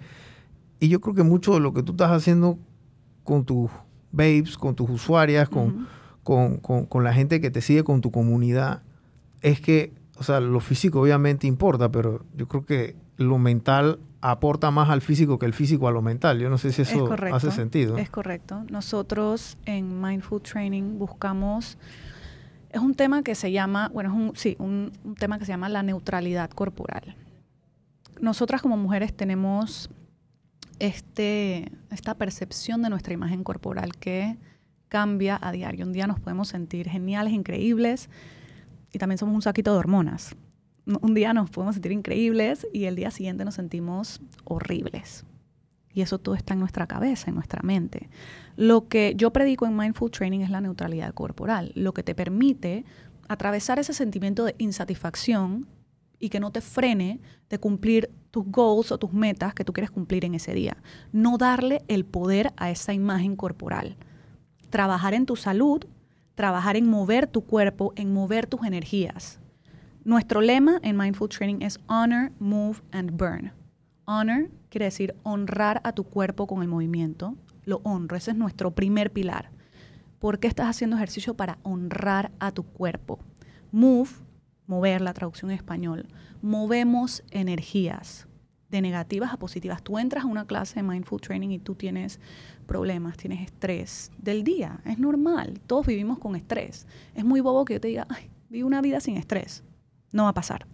[0.80, 2.58] Y yo creo que mucho de lo que tú estás haciendo
[3.24, 3.70] con tus
[4.12, 5.88] babes, con tus usuarias, con,
[6.24, 8.84] con, con, la gente que te sigue, con tu comunidad,
[9.42, 14.72] es que, o sea, lo físico obviamente importa, pero yo creo que lo mental aporta
[14.72, 16.40] más al físico que el físico a lo mental.
[16.40, 17.98] Yo no sé si eso hace sentido.
[17.98, 18.64] Es correcto.
[18.70, 21.78] Nosotros en Mindful Training buscamos,
[22.70, 25.52] es un tema que se llama, bueno, es un, sí, un, un tema que se
[25.52, 27.16] llama la neutralidad corporal.
[28.20, 29.90] Nosotras como mujeres tenemos
[30.80, 34.38] este, esta percepción de nuestra imagen corporal que
[34.90, 35.86] cambia a diario.
[35.86, 38.10] Un día nos podemos sentir geniales, increíbles,
[38.92, 40.36] y también somos un saquito de hormonas
[40.86, 45.26] un día nos podemos sentir increíbles y el día siguiente nos sentimos horribles.
[45.94, 48.10] Y eso todo está en nuestra cabeza, en nuestra mente.
[48.56, 52.86] Lo que yo predico en Mindful Training es la neutralidad corporal, lo que te permite
[53.28, 55.68] atravesar ese sentimiento de insatisfacción
[56.20, 59.92] y que no te frene de cumplir tus goals o tus metas que tú quieres
[59.92, 60.78] cumplir en ese día.
[61.12, 63.98] No darle el poder a esa imagen corporal.
[64.70, 65.86] Trabajar en tu salud,
[66.36, 69.39] trabajar en mover tu cuerpo, en mover tus energías.
[70.10, 73.52] Nuestro lema en Mindful Training es Honor, Move and Burn.
[74.06, 77.36] Honor quiere decir honrar a tu cuerpo con el movimiento.
[77.63, 79.52] Lo honro, ese es nuestro primer pilar.
[80.17, 83.19] ¿Por qué estás haciendo ejercicio para honrar a tu cuerpo?
[83.72, 84.10] Move,
[84.65, 86.08] mover la traducción en español.
[86.41, 88.28] Movemos energías
[88.72, 89.84] de negativas a positivas.
[89.84, 92.19] Tú entras a una clase de Mindful Training y tú tienes
[92.65, 94.80] problemas, tienes estrés del día.
[94.86, 96.88] Es normal, todos vivimos con estrés.
[97.13, 99.63] Es muy bobo que yo te diga, ay, vive una vida sin estrés.
[100.12, 100.65] No va a pasar.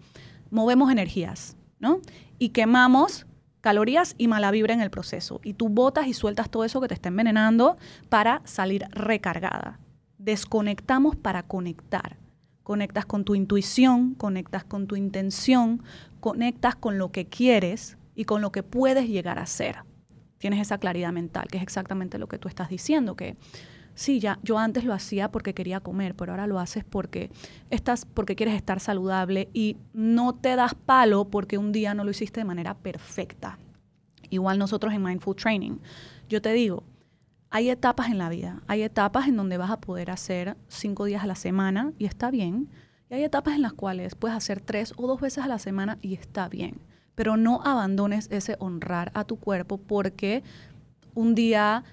[0.50, 2.00] Movemos energías, ¿no?
[2.40, 3.26] Y quemamos
[3.62, 5.42] calorías y mala vibra en el proceso.
[5.44, 7.78] Y tú botas y sueltas todo eso que te está envenenando
[8.10, 9.80] para salir recargada.
[10.20, 12.18] Desconectamos para conectar.
[12.62, 15.82] Conectas con tu intuición, conectas con tu intención,
[16.20, 19.78] conectas con lo que quieres y con lo que puedes llegar a ser.
[20.38, 23.36] Tienes esa claridad mental, que es exactamente lo que tú estás diciendo, que
[23.96, 27.32] sí, ya, yo antes lo hacía porque quería comer, pero ahora lo haces porque
[27.70, 32.12] estás, porque quieres estar saludable y no te das palo porque un día no lo
[32.12, 33.58] hiciste de manera perfecta.
[34.30, 35.78] Igual nosotros en Mindful Training,
[36.30, 36.84] yo te digo,
[37.50, 41.24] hay etapas en la vida, hay etapas en donde vas a poder hacer cinco días
[41.24, 42.70] a la semana y está bien,
[43.10, 45.98] y hay etapas en las cuales puedes hacer tres o dos veces a la semana
[46.02, 46.82] y está bien,
[47.14, 50.44] pero no abandones ese honrar a tu cuerpo porque
[51.14, 51.84] un día,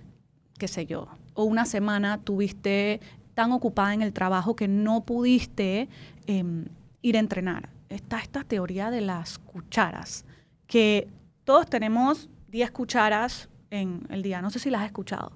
[0.59, 3.01] qué sé yo, o una semana tuviste
[3.35, 5.88] tan ocupada en el trabajo que no pudiste
[6.27, 6.66] em,
[7.01, 7.71] ir a entrenar.
[7.88, 10.25] Está esta teoría de las cucharas,
[10.66, 11.09] que
[11.45, 14.40] todos tenemos 10 cucharas en el día.
[14.42, 15.33] No sé si las has escuchado.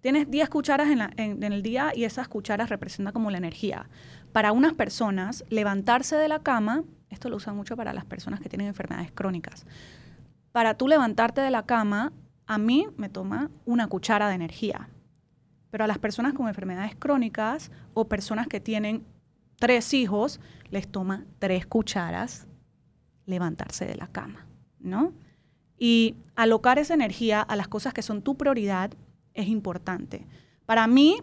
[0.00, 3.88] Tienes 10 cucharas en, el día y esas cucharas representan como la energía.
[4.32, 8.48] Para unas personas, levantarse de la cama, esto lo usan mucho para las personas que
[8.48, 9.64] tienen enfermedades crónicas.
[10.50, 12.12] Para tú levantarte de la cama,
[12.46, 14.88] a mí me toma una cuchara de energía.
[15.72, 19.04] Pero a las personas con enfermedades crónicas o personas que tienen
[19.58, 20.38] tres hijos,
[20.70, 22.46] les toma tres cucharas
[23.24, 24.46] levantarse de la cama,
[24.80, 25.14] ¿no?
[25.78, 28.92] Y alocar esa energía a las cosas que son tu prioridad
[29.32, 30.26] es importante.
[30.66, 31.16] Para mí,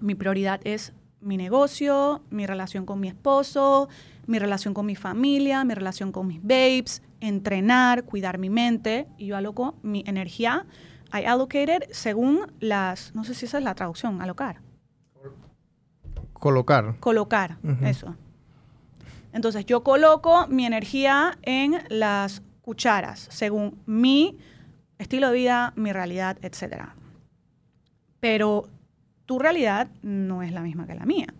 [0.00, 3.88] mi prioridad es mi negocio, mi relación con mi esposo,
[4.26, 9.06] mi relación con mi familia, mi relación con mis babes, entrenar, cuidar mi mente.
[9.16, 10.66] Y yo aloco mi energía
[11.12, 14.60] I allocated según las, no sé si esa es la traducción, alocar.
[16.32, 16.96] Colocar.
[17.00, 18.14] Colocar, eso.
[19.32, 24.38] Entonces yo coloco mi energía en las cucharas, según mi
[24.98, 26.88] estilo de vida, mi realidad, etc.
[28.20, 28.68] Pero
[29.26, 31.34] tu realidad no es la misma que la mía.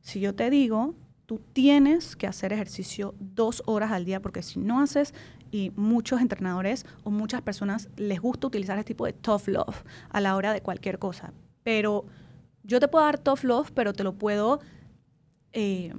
[0.00, 0.94] Si yo te digo,
[1.26, 5.14] tú tienes que hacer ejercicio dos horas al día, porque si no haces
[5.50, 10.20] y muchos entrenadores o muchas personas les gusta utilizar este tipo de tough love a
[10.20, 11.32] la hora de cualquier cosa.
[11.62, 12.04] Pero
[12.62, 14.60] yo te puedo dar tough love, pero te lo puedo
[15.52, 15.92] eh,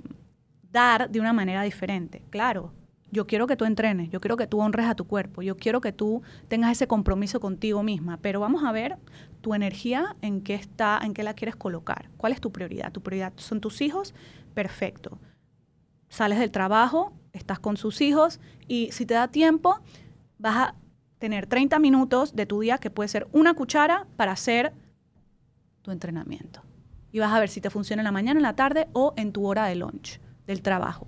[0.71, 2.23] dar de una manera diferente.
[2.29, 2.73] Claro,
[3.11, 5.81] yo quiero que tú entrenes, yo quiero que tú honres a tu cuerpo, yo quiero
[5.81, 8.97] que tú tengas ese compromiso contigo misma, pero vamos a ver
[9.41, 12.09] tu energía en qué está, en qué la quieres colocar.
[12.17, 12.91] ¿Cuál es tu prioridad?
[12.91, 14.13] ¿Tu prioridad son tus hijos?
[14.53, 15.17] Perfecto.
[16.09, 19.79] Sales del trabajo, estás con sus hijos y si te da tiempo,
[20.37, 20.75] vas a
[21.19, 24.73] tener 30 minutos de tu día que puede ser una cuchara para hacer
[25.81, 26.61] tu entrenamiento.
[27.11, 29.31] Y vas a ver si te funciona en la mañana, en la tarde o en
[29.31, 31.07] tu hora de lunch del trabajo.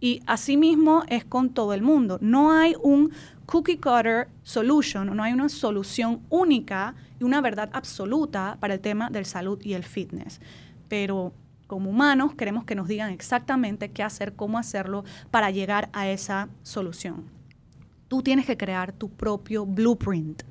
[0.00, 2.18] Y así mismo es con todo el mundo.
[2.22, 3.12] No hay un
[3.44, 9.10] cookie cutter solution, no hay una solución única y una verdad absoluta para el tema
[9.10, 10.40] del salud y el fitness.
[10.88, 11.34] Pero
[11.70, 16.48] como humanos queremos que nos digan exactamente qué hacer, cómo hacerlo para llegar a esa
[16.64, 17.26] solución.
[18.08, 20.42] Tú tienes que crear tu propio blueprint.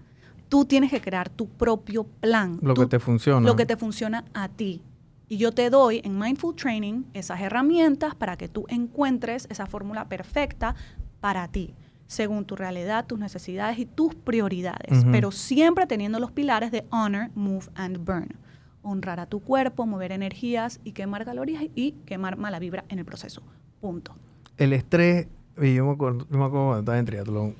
[0.47, 2.57] Tú tienes que crear tu propio plan.
[2.61, 3.45] Lo que te funciona.
[3.45, 4.81] Lo que te funciona a ti.
[5.27, 10.07] Y yo te doy en Mindful Training esas herramientas para que tú encuentres esa fórmula
[10.07, 10.73] perfecta
[11.19, 11.75] para ti,
[12.07, 17.29] según tu realidad, tus necesidades y tus prioridades, pero siempre teniendo los pilares de honor,
[17.35, 18.38] move and burn.
[18.81, 23.05] Honrar a tu cuerpo, mover energías y quemar calorías y quemar mala vibra en el
[23.05, 23.41] proceso.
[23.81, 24.15] Punto.
[24.57, 27.55] El estrés, yo me acuerdo, yo me acuerdo cuando estaba en triatlón,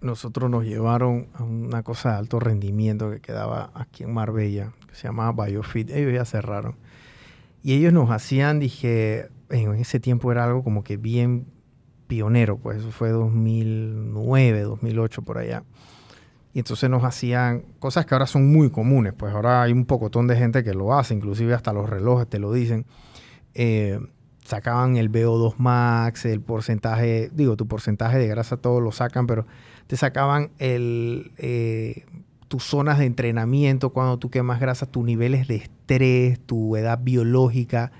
[0.00, 4.94] nosotros nos llevaron a una cosa de alto rendimiento que quedaba aquí en Marbella, que
[4.94, 5.90] se llamaba BioFit.
[5.90, 6.76] Ellos ya cerraron.
[7.62, 11.46] Y ellos nos hacían, dije, en ese tiempo era algo como que bien
[12.06, 15.64] pionero, pues eso fue 2009, 2008 por allá.
[16.58, 20.26] Y entonces nos hacían cosas que ahora son muy comunes, pues ahora hay un pocotón
[20.26, 22.84] de gente que lo hace, inclusive hasta los relojes te lo dicen.
[23.54, 24.00] Eh,
[24.42, 29.46] sacaban el VO2 max, el porcentaje, digo, tu porcentaje de grasa, todo lo sacan, pero
[29.86, 32.06] te sacaban el, eh,
[32.48, 37.92] tus zonas de entrenamiento, cuando tú quemas grasa, tus niveles de estrés, tu edad biológica.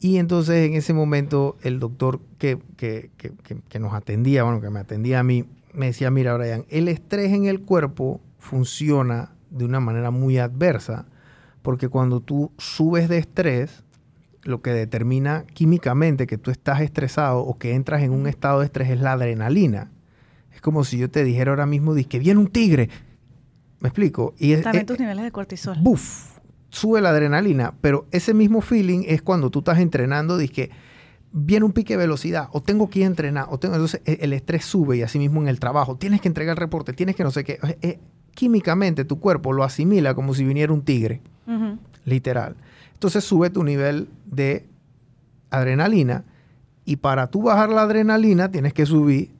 [0.00, 4.80] Y entonces en ese momento el doctor que, que, que, nos atendía, bueno, que me
[4.80, 5.44] atendía a mí,
[5.76, 11.06] me decía, mira Brian, el estrés en el cuerpo funciona de una manera muy adversa,
[11.62, 13.84] porque cuando tú subes de estrés,
[14.42, 18.66] lo que determina químicamente que tú estás estresado o que entras en un estado de
[18.66, 19.90] estrés es la adrenalina.
[20.54, 22.88] Es como si yo te dijera ahora mismo, que viene un tigre.
[23.80, 24.34] ¿Me explico?
[24.38, 25.76] Y También tus niveles de cortisol.
[25.80, 26.38] Buf,
[26.70, 30.70] sube la adrenalina, pero ese mismo feeling es cuando tú estás entrenando, que
[31.38, 34.18] viene un pique de velocidad, o tengo que ir a entrenar, o tengo, entonces e,
[34.22, 37.14] el estrés sube y así mismo en el trabajo, tienes que entregar el reporte, tienes
[37.14, 37.58] que no sé qué.
[37.82, 37.98] Eh,
[38.34, 41.20] químicamente tu cuerpo lo asimila como si viniera un tigre,
[42.06, 42.56] literal.
[42.94, 44.66] Entonces sube tu nivel de
[45.50, 46.24] adrenalina
[46.86, 49.35] y para tú bajar la adrenalina tienes que subir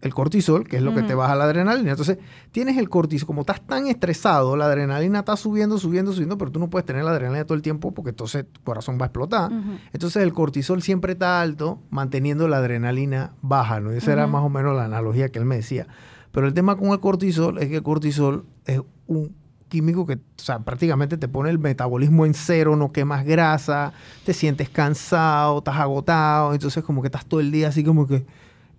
[0.00, 1.90] el cortisol, que es lo que te baja la adrenalina.
[1.90, 2.18] Entonces,
[2.52, 6.60] tienes el cortisol, como estás tan estresado, la adrenalina está subiendo, subiendo, subiendo, pero tú
[6.60, 9.50] no puedes tener la adrenalina todo el tiempo porque entonces tu corazón va a explotar.
[9.92, 13.90] Entonces, el cortisol siempre está alto, manteniendo la adrenalina baja, ¿no?
[13.90, 15.88] esa era más o menos la analogía que él me decía.
[16.30, 19.34] Pero el tema con el cortisol es que el cortisol es un
[19.68, 23.92] químico que o sea, prácticamente te pone el metabolismo en cero, no quemas grasa,
[24.24, 28.24] te sientes cansado, estás agotado, entonces como que estás todo el día así como que...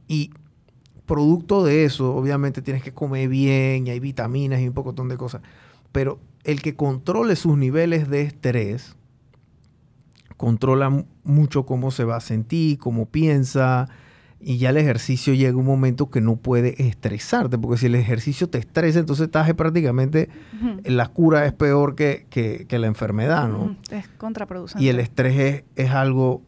[0.07, 0.31] Y
[1.09, 5.17] producto de eso, obviamente tienes que comer bien y hay vitaminas y un poco de
[5.17, 5.41] cosas.
[5.91, 8.95] Pero el que controle sus niveles de estrés,
[10.37, 13.89] controla mucho cómo se va a sentir, cómo piensa,
[14.39, 18.47] y ya el ejercicio llega un momento que no puede estresarte, porque si el ejercicio
[18.47, 20.29] te estresa, entonces estás prácticamente,
[20.85, 23.75] la cura es peor que, la enfermedad, ¿no?
[23.89, 24.85] Es contraproducente.
[24.85, 26.43] Y el estrés es algo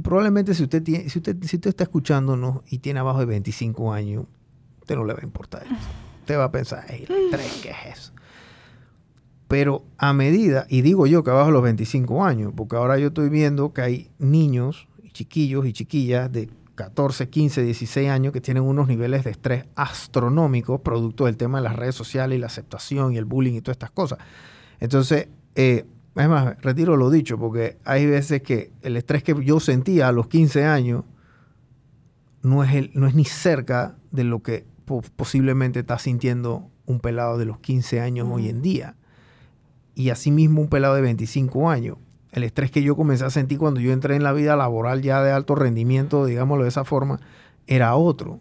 [0.00, 3.92] probablemente si usted, tiene, si usted, si usted está escuchándonos y tiene abajo de 25
[3.92, 4.24] años,
[4.80, 5.88] usted no le va a importar eso.
[6.20, 7.30] Usted va a pensar, hey, el
[7.62, 8.12] ¿qué es eso?
[9.48, 13.08] Pero a medida, y digo yo que abajo de los 25 años, porque ahora yo
[13.08, 18.62] estoy viendo que hay niños, chiquillos y chiquillas de 14, 15, 16 años que tienen
[18.62, 23.12] unos niveles de estrés astronómicos, producto del tema de las redes sociales y la aceptación
[23.12, 24.18] y el bullying y todas estas cosas.
[24.78, 25.84] Entonces, eh,
[26.16, 30.12] es más, retiro lo dicho, porque hay veces que el estrés que yo sentía a
[30.12, 31.04] los 15 años
[32.42, 34.66] no es, el, no es ni cerca de lo que
[35.16, 38.96] posiblemente está sintiendo un pelado de los 15 años hoy en día.
[39.94, 41.98] Y asimismo un pelado de 25 años.
[42.32, 45.22] El estrés que yo comencé a sentir cuando yo entré en la vida laboral ya
[45.22, 47.20] de alto rendimiento, digámoslo de esa forma,
[47.66, 48.40] era otro.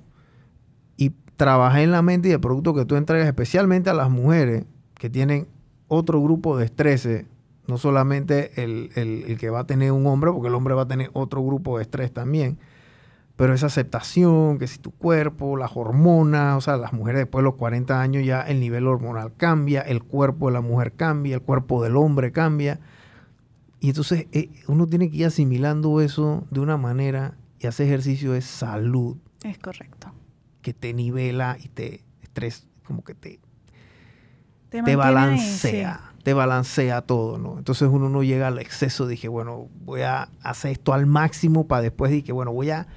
[0.97, 4.65] Y trabajé en la mente y el producto que tú entregas, especialmente a las mujeres
[4.95, 5.47] que tienen
[5.87, 7.07] otro grupo de estrés
[7.69, 11.11] no solamente el, que va a tener un hombre, porque el hombre va a tener
[11.13, 12.57] otro grupo de estrés también,
[13.35, 17.43] pero esa aceptación, que si tu cuerpo, las hormonas, o sea, las mujeres después de
[17.43, 21.41] los 40 años ya el nivel hormonal cambia, el cuerpo de la mujer cambia, el
[21.41, 22.81] cuerpo del hombre cambia.
[23.79, 28.35] Y entonces eh, uno tiene que ir asimilando eso de una manera y hacer ejercicio
[28.35, 29.15] es salud.
[29.45, 30.11] Es correcto.
[30.61, 33.39] Que te nivela y te estrés, como que te,
[34.69, 37.57] te, balancea balancea todo, ¿no?
[37.57, 41.83] Entonces uno no llega al exceso, dije, bueno, voy a hacer esto al máximo para
[41.83, 42.87] después dije, bueno, voy a,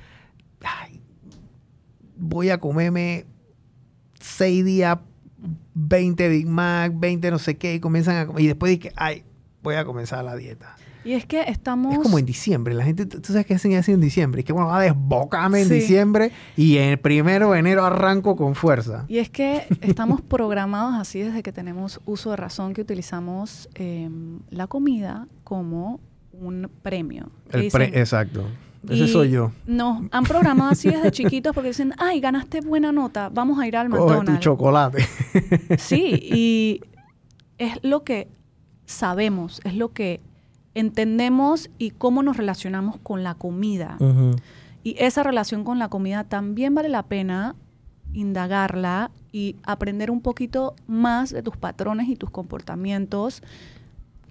[2.16, 3.26] voy a comerme
[4.20, 4.98] seis días,
[5.74, 9.24] 20 Big Mac, 20 no sé qué, y comienzan a comer, y después dije, ay,
[9.62, 10.76] voy a comenzar la dieta.
[11.04, 11.94] Y es que estamos...
[11.94, 12.74] Es como en diciembre.
[12.74, 14.40] La gente, ¿tú sabes qué hacen así en diciembre?
[14.40, 18.36] Es que, bueno, va a desbocarme en diciembre y en el primero de enero arranco
[18.36, 19.04] con fuerza.
[19.08, 24.40] Y es que estamos programados así desde que tenemos uso de razón, que utilizamos em,
[24.50, 26.00] la comida como
[26.32, 27.30] un premio.
[27.50, 28.44] El exacto.
[28.88, 29.52] Ese soy yo.
[29.66, 33.76] Nos han programado así desde chiquitos porque dicen, ay, ganaste buena nota, vamos a ir
[33.76, 34.40] al Coge McDonald's.
[34.40, 35.06] tu chocolate.
[35.78, 36.80] sí, y
[37.58, 38.28] es lo que
[38.84, 40.20] sabemos, es lo que
[40.74, 43.98] entendemos y cómo nos relacionamos con la comida.
[44.82, 47.54] Y esa relación con la comida también vale la pena
[48.12, 53.42] indagarla y aprender un poquito más de tus patrones y tus comportamientos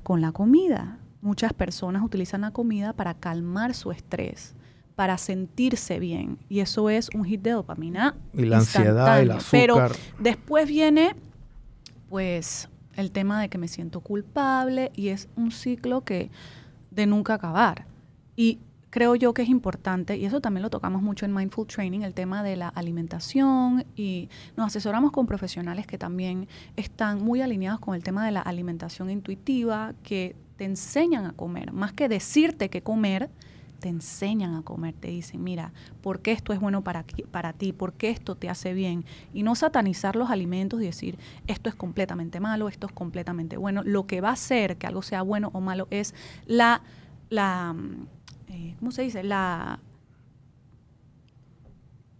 [0.03, 0.99] con la comida.
[1.21, 4.53] Muchas personas utilizan la comida para calmar su estrés,
[4.95, 6.37] para sentirse bien.
[6.49, 8.15] Y eso es un hit de dopamina.
[8.33, 9.51] Y la ansiedad, el azúcar.
[9.51, 9.87] Pero
[10.19, 11.15] después viene,
[12.09, 16.29] pues, el tema de que me siento culpable y es un ciclo que
[16.91, 17.85] de nunca acabar.
[18.35, 22.01] Y creo yo que es importante, y eso también lo tocamos mucho en Mindful Training,
[22.01, 27.79] el tema de la alimentación y nos asesoramos con profesionales que también están muy alineados
[27.79, 32.69] con el tema de la alimentación intuitiva, que te enseñan a comer, más que decirte
[32.69, 33.29] qué comer,
[33.81, 37.73] te enseñan a comer, te dicen, mira, ¿por qué esto es bueno para, para ti?
[37.73, 39.03] ¿Por qué esto te hace bien?
[39.33, 41.17] Y no satanizar los alimentos y decir,
[41.47, 43.81] esto es completamente malo, esto es completamente bueno.
[43.83, 46.13] Lo que va a hacer que algo sea bueno o malo es
[46.45, 46.83] la,
[47.29, 47.75] la
[48.47, 49.23] eh, ¿cómo se dice?
[49.23, 49.79] La,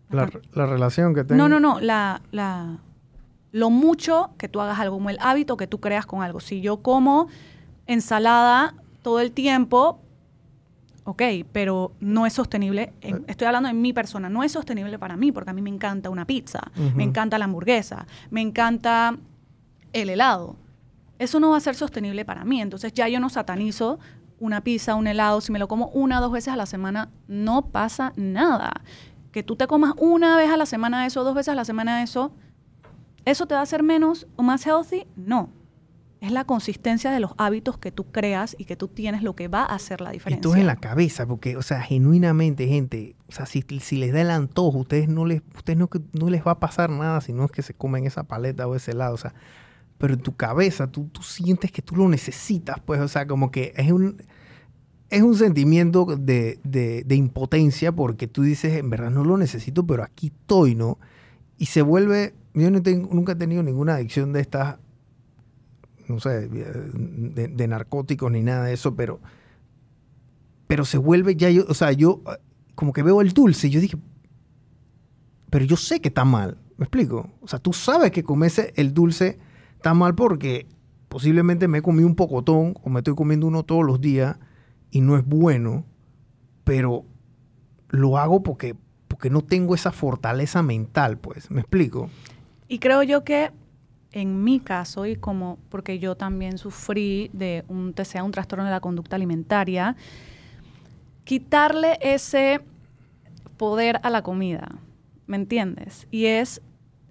[0.10, 0.26] la,
[0.66, 1.38] relación que tengo.
[1.38, 2.80] No, no, no, la, la,
[3.52, 6.40] lo mucho que tú hagas algo, como el hábito que tú creas con algo.
[6.40, 7.28] Si yo como
[7.86, 10.02] ensalada todo el tiempo,
[11.04, 13.20] ok, pero no es sostenible, eh.
[13.28, 16.10] estoy hablando de mi persona, no es sostenible para mí, porque a mí me encanta
[16.10, 16.62] una pizza,
[16.96, 19.18] me encanta la hamburguesa, me encanta
[19.94, 20.56] el helado.
[21.20, 24.00] Eso no va a ser sostenible para mí, entonces ya yo no satanizo
[24.40, 27.10] una pizza, un helado, si me lo como una o dos veces a la semana,
[27.28, 28.82] no pasa nada.
[29.32, 32.02] Que tú te comas una vez a la semana eso, dos veces a la semana
[32.02, 32.34] eso,
[33.24, 35.06] ¿eso te va a hacer menos o más healthy?
[35.16, 35.50] No.
[36.22, 39.48] Es la consistencia de los hábitos que tú creas y que tú tienes lo que
[39.48, 40.38] va a hacer la diferencia.
[40.38, 44.14] Esto es en la cabeza, porque, o sea, genuinamente, gente, o sea, si, si les
[44.14, 47.34] da el antojo, ustedes no les, ustedes no, no les va a pasar nada si
[47.34, 49.34] no es que se comen esa paleta o ese helado, o sea,
[49.98, 53.50] pero en tu cabeza tú, tú sientes que tú lo necesitas, pues, o sea, como
[53.50, 54.22] que es un,
[55.12, 60.04] es un sentimiento de, de, impotencia porque tú dices, en verdad no lo necesito, pero
[60.04, 60.98] aquí estoy, ¿no?
[61.58, 64.78] Y se vuelve, yo no tengo, nunca he tenido ninguna adicción de estas,
[66.12, 69.20] no sé, de, de, narcóticos ni nada de eso, pero,
[70.68, 72.22] pero se vuelve ya, yo, o sea, yo
[72.76, 73.98] como que veo el dulce y yo dije,
[75.50, 77.30] pero yo sé que está mal, ¿me explico?
[77.42, 79.40] O sea, tú sabes que comerse el dulce
[79.76, 80.68] está mal porque
[81.10, 84.38] posiblemente me he comido un pocotón o me estoy comiendo uno todos los días
[84.92, 85.86] y no es bueno,
[86.64, 87.06] pero
[87.90, 88.76] lo hago porque,
[89.08, 92.10] porque no tengo esa fortaleza mental, pues, ¿me explico?
[92.68, 93.52] Y creo yo que
[94.12, 98.72] en mi caso, y como porque yo también sufrí de un TCA, un trastorno de
[98.72, 99.96] la conducta alimentaria,
[101.24, 102.62] quitarle ese
[103.58, 104.68] poder a la comida,
[105.28, 106.08] ¿me entiendes?
[106.12, 106.62] Y es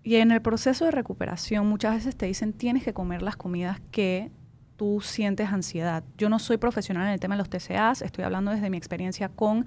[0.02, 3.80] y en el proceso de recuperación muchas veces te dicen tienes que comer las comidas
[3.90, 4.30] que
[4.76, 6.02] tú sientes ansiedad.
[6.16, 9.28] Yo no soy profesional en el tema de los TCAs, estoy hablando desde mi experiencia
[9.28, 9.66] con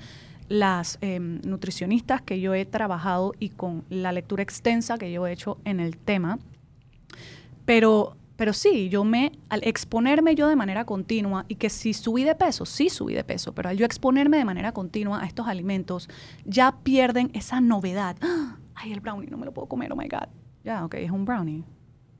[0.50, 5.32] las em, nutricionistas que yo he trabajado y con la lectura extensa que yo he
[5.32, 6.40] hecho en el tema.
[7.66, 12.24] Pero, pero sí, yo me, al exponerme yo de manera continua y que si subí
[12.24, 15.48] de peso, sí subí de peso, pero al yo exponerme de manera continua a estos
[15.48, 16.10] alimentos,
[16.46, 18.18] ya pierden esa novedad.
[18.76, 20.28] Ay, el brownie, no me lo puedo comer, oh my God.
[20.64, 21.64] Ya, ok, es un brownie.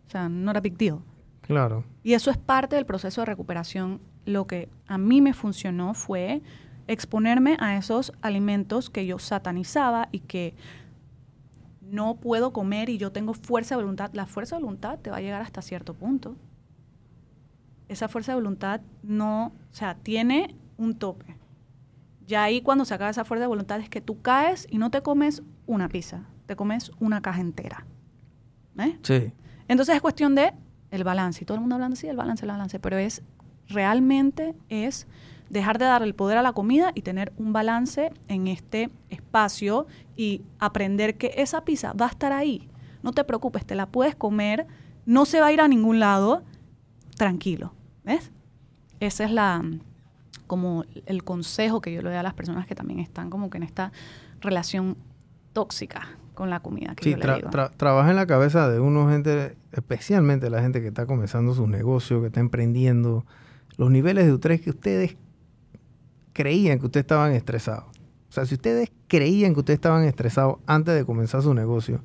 [0.08, 1.00] O sea, not a big deal.
[1.42, 1.84] Claro.
[2.04, 4.02] Y eso es parte del proceso de recuperación.
[4.26, 6.42] Lo que a mí me funcionó fue
[6.88, 10.56] exponerme a esos alimentos que yo satanizaba y que
[11.94, 14.10] no puedo comer y yo tengo fuerza de voluntad.
[14.14, 16.36] La fuerza de voluntad te va a llegar hasta cierto punto.
[17.88, 21.38] Esa fuerza de voluntad no, o sea, tiene un tope.
[22.26, 24.90] Ya ahí cuando se acaba esa fuerza de voluntad es que tú caes y no
[24.90, 27.86] te comes una pizza, te comes una caja entera.
[28.80, 28.98] ¿Eh?
[29.04, 29.32] Sí.
[29.68, 30.52] Entonces es cuestión de
[30.90, 31.44] el balance.
[31.44, 32.80] Y todo el mundo hablando así, el balance, el balance.
[32.80, 33.22] Pero es,
[33.68, 35.06] realmente es
[35.54, 39.86] dejar de dar el poder a la comida y tener un balance en este espacio
[40.18, 42.68] y aprender que esa pizza va a estar ahí.
[43.04, 44.66] No te preocupes, te la puedes comer,
[45.06, 46.44] no se va a ir a ningún lado,
[47.18, 47.74] tranquilo.
[48.04, 48.32] ¿Ves?
[49.00, 49.64] Ese es la
[50.48, 53.58] como el consejo que yo le doy a las personas que también están como que
[53.58, 53.92] en esta
[54.42, 54.98] relación
[55.54, 56.96] tóxica con la comida.
[56.96, 57.16] Que sí,
[57.78, 62.22] trabaja en la cabeza de uno, gente, especialmente la gente que está comenzando su negocio,
[62.22, 63.26] que está emprendiendo,
[63.78, 65.18] los niveles de estrés que ustedes
[66.34, 67.86] creían que ustedes estaban estresados.
[68.30, 72.02] O sea, si ustedes creían que ustedes estaban estresados antes de comenzar su negocio,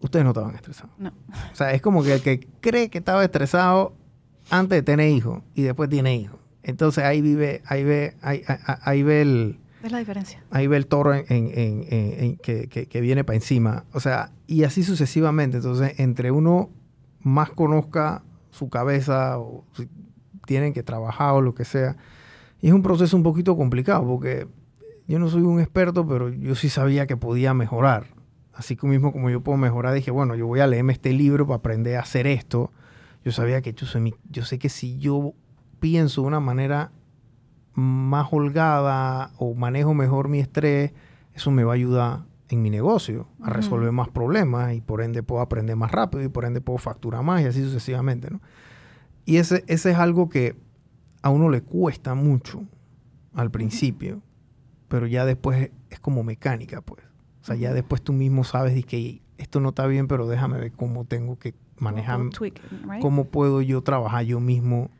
[0.00, 0.92] ustedes no estaban estresados.
[0.98, 1.08] No.
[1.52, 3.94] O sea, es como que el que cree que estaba estresado
[4.50, 6.38] antes de tener hijos y después tiene hijos.
[6.62, 8.42] Entonces ahí vive, ahí ve, ahí,
[8.82, 10.42] ahí ve el, es la diferencia.
[10.50, 11.26] Ahí ve el toro en,
[12.36, 13.84] que, viene para encima.
[13.92, 15.56] O sea, y así sucesivamente.
[15.56, 16.70] Entonces, entre uno
[17.20, 19.64] más conozca su cabeza, o
[20.46, 21.96] tienen que trabajar o lo que sea.
[22.62, 24.46] Y es un proceso un poquito complicado porque
[25.06, 28.06] yo no soy un experto, pero yo sí sabía que podía mejorar.
[28.54, 31.46] Así que mismo como yo puedo mejorar, dije, bueno, yo voy a leerme este libro
[31.46, 32.70] para aprender a hacer esto.
[33.24, 35.34] Yo sabía que yo, soy yo sé que si yo
[35.80, 36.92] pienso de una manera
[37.74, 40.92] más holgada o manejo mejor mi estrés,
[41.34, 45.22] eso me va a ayudar en mi negocio a resolver más problemas y por ende
[45.22, 48.40] puedo aprender más rápido y por ende puedo facturar más y así sucesivamente, ¿no?
[49.24, 50.56] Y ese, ese es algo que
[51.22, 52.64] a uno le cuesta mucho
[53.34, 54.20] al principio,
[54.88, 57.02] pero ya después es como mecánica, pues.
[57.40, 60.72] O sea, ya después tú mismo sabes que esto no está bien, pero déjame ver
[60.72, 62.20] cómo tengo que manejar,
[63.00, 64.90] cómo puedo yo trabajar yo mismo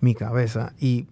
[0.00, 0.74] mi cabeza.
[0.78, 1.06] Y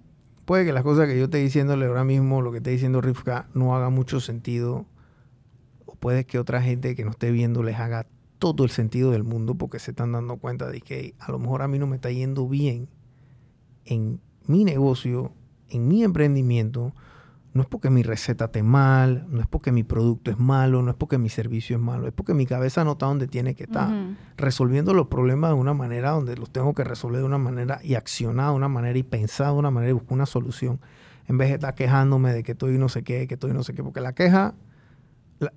[0.44, 3.48] puede que las cosas que yo esté diciéndole ahora mismo, lo que esté diciendo Rifka,
[3.54, 4.86] no haga mucho sentido.
[5.86, 8.06] O puede que otra gente que no esté viendo les haga
[8.38, 11.62] todo el sentido del mundo porque se están dando cuenta de que a lo mejor
[11.62, 12.88] a mí no me está yendo bien
[13.86, 15.32] en mi negocio,
[15.68, 16.92] en mi emprendimiento,
[17.55, 20.90] no es porque mi receta esté mal, no es porque mi producto es malo, no
[20.90, 23.62] es porque mi servicio es malo, es porque mi cabeza no está donde tiene que
[23.62, 23.88] estar,
[24.36, 27.95] resolviendo los problemas de una manera donde los tengo que resolver de una manera y
[27.95, 30.80] accionar de una manera y pensar de una manera y buscar una solución,
[31.28, 33.72] en vez de estar quejándome de que estoy no sé qué, que estoy no sé
[33.72, 34.55] qué, porque la queja,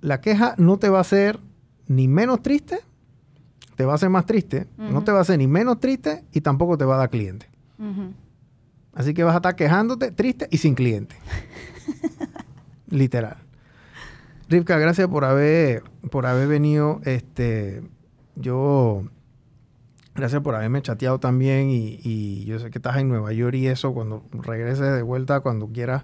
[0.00, 1.40] la, queja no te va a hacer
[1.88, 2.78] ni menos triste,
[3.74, 6.42] te va a hacer más triste, no te va a hacer ni menos triste y
[6.42, 7.48] tampoco te va a dar cliente.
[8.98, 11.14] Así que vas a estar quejándote, triste y sin cliente.
[12.88, 13.36] Literal.
[14.48, 17.00] Rivka, gracias por haber, por haber venido.
[17.04, 17.84] Este,
[18.34, 19.04] yo,
[20.16, 23.94] gracias por haberme chateado también y, yo sé que estás en Nueva York y eso,
[23.94, 26.02] cuando regreses de vuelta, cuando quieras,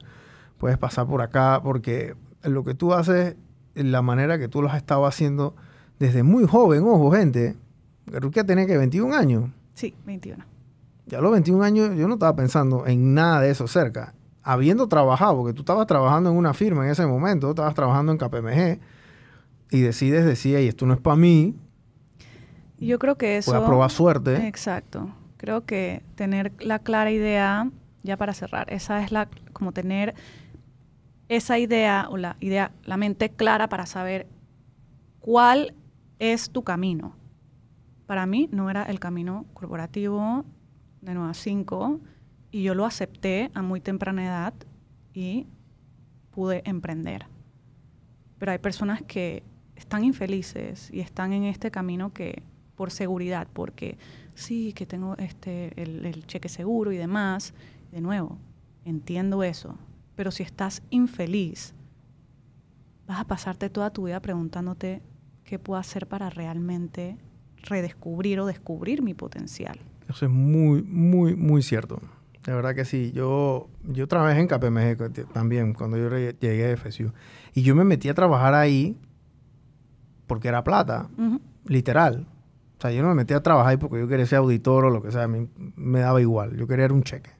[0.58, 2.14] puedes pasar por acá, porque
[2.44, 3.34] lo que tú haces,
[3.74, 5.56] la manera que tú lo has estado haciendo
[5.98, 7.56] desde muy joven, ojo, gente,
[8.06, 9.50] Rivka tiene que 21 años.
[9.74, 10.53] Sí, 21.
[11.06, 14.86] Ya a los 21 años yo no estaba pensando en nada de eso cerca habiendo
[14.86, 18.78] trabajado, porque tú estabas trabajando en una firma en ese momento, estabas trabajando en KPMG,
[19.70, 21.56] y decides decir, y esto no es para mí.
[22.78, 23.52] Yo creo que eso...
[23.52, 24.46] Voy a probar suerte.
[24.46, 25.08] Exacto.
[25.38, 27.70] Creo que tener la clara idea,
[28.02, 30.14] ya para cerrar, esa es la, como tener
[31.28, 34.26] esa idea o la idea, la mente clara para saber
[35.20, 35.74] cuál
[36.18, 37.16] es tu camino.
[38.06, 40.44] Para mí no era el camino corporativo
[41.04, 42.00] de Nueva 5,
[42.50, 44.54] y yo lo acepté a muy temprana edad
[45.12, 45.46] y
[46.30, 47.26] pude emprender.
[48.38, 49.42] Pero hay personas que
[49.76, 52.42] están infelices y están en este camino que
[52.74, 53.98] por seguridad, porque
[54.34, 57.54] sí, que tengo este, el, cheque seguro y demás.
[57.92, 58.38] De nuevo,
[58.84, 59.78] entiendo eso.
[60.16, 61.74] Pero si estás infeliz,
[63.06, 65.02] vas a pasarte toda tu vida preguntándote
[65.44, 67.16] qué puedo hacer para realmente
[67.56, 69.78] redescubrir o descubrir mi potencial.
[70.08, 72.00] Eso es muy, muy, muy cierto.
[72.44, 73.12] De verdad que sí.
[73.12, 77.12] Yo, yo trabajé en KPMG también cuando yo llegué a FSU.
[77.54, 78.98] Y yo me metí a trabajar ahí
[80.26, 81.08] porque era plata,
[81.66, 82.26] literal.
[82.78, 84.90] O sea, yo no me metí a trabajar ahí porque yo quería ser auditor o
[84.90, 85.24] lo que sea.
[85.24, 86.56] A mí me daba igual.
[86.56, 87.30] Yo quería un cheque.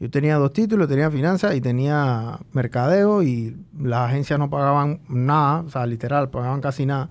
[0.00, 5.62] Yo tenía dos títulos, tenía finanzas y tenía mercadeo y las agencias no pagaban nada,
[5.62, 7.10] o sea, literal, pagaban casi nada.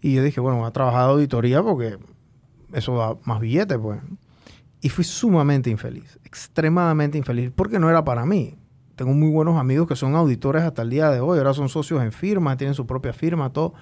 [0.00, 1.98] Y yo dije, bueno, voy a trabajar de auditoría porque
[2.72, 4.00] eso da más billetes, pues.
[4.80, 8.56] Y fui sumamente infeliz, extremadamente infeliz, porque no era para mí.
[8.94, 12.02] Tengo muy buenos amigos que son auditores hasta el día de hoy, ahora son socios
[12.02, 13.74] en firma, tienen su propia firma, todo.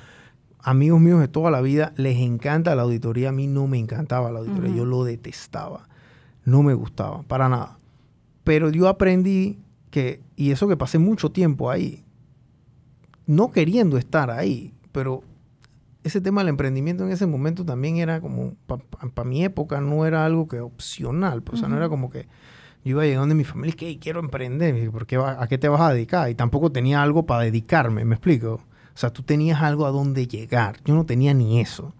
[0.60, 4.32] Amigos míos de toda la vida, les encanta la auditoría, a mí no me encantaba
[4.32, 5.88] la auditoría, yo lo detestaba,
[6.44, 7.78] no me gustaba, para nada.
[8.44, 9.58] Pero yo aprendí
[9.90, 12.02] que, y eso que pasé mucho tiempo ahí,
[13.26, 15.22] no queriendo estar ahí, pero
[16.04, 20.24] ese tema del emprendimiento en ese momento también era como, para mi época no era
[20.24, 22.28] algo que opcional, pues, o sea, no era como que
[22.84, 25.68] yo iba llegando de mi familia y que quiero emprender, ¿por qué ¿a qué te
[25.68, 26.28] vas a dedicar?
[26.30, 28.60] Y tampoco tenía algo para dedicarme, ¿me explico?
[28.94, 31.94] O sea, tú tenías algo a dónde llegar, yo no tenía ni eso.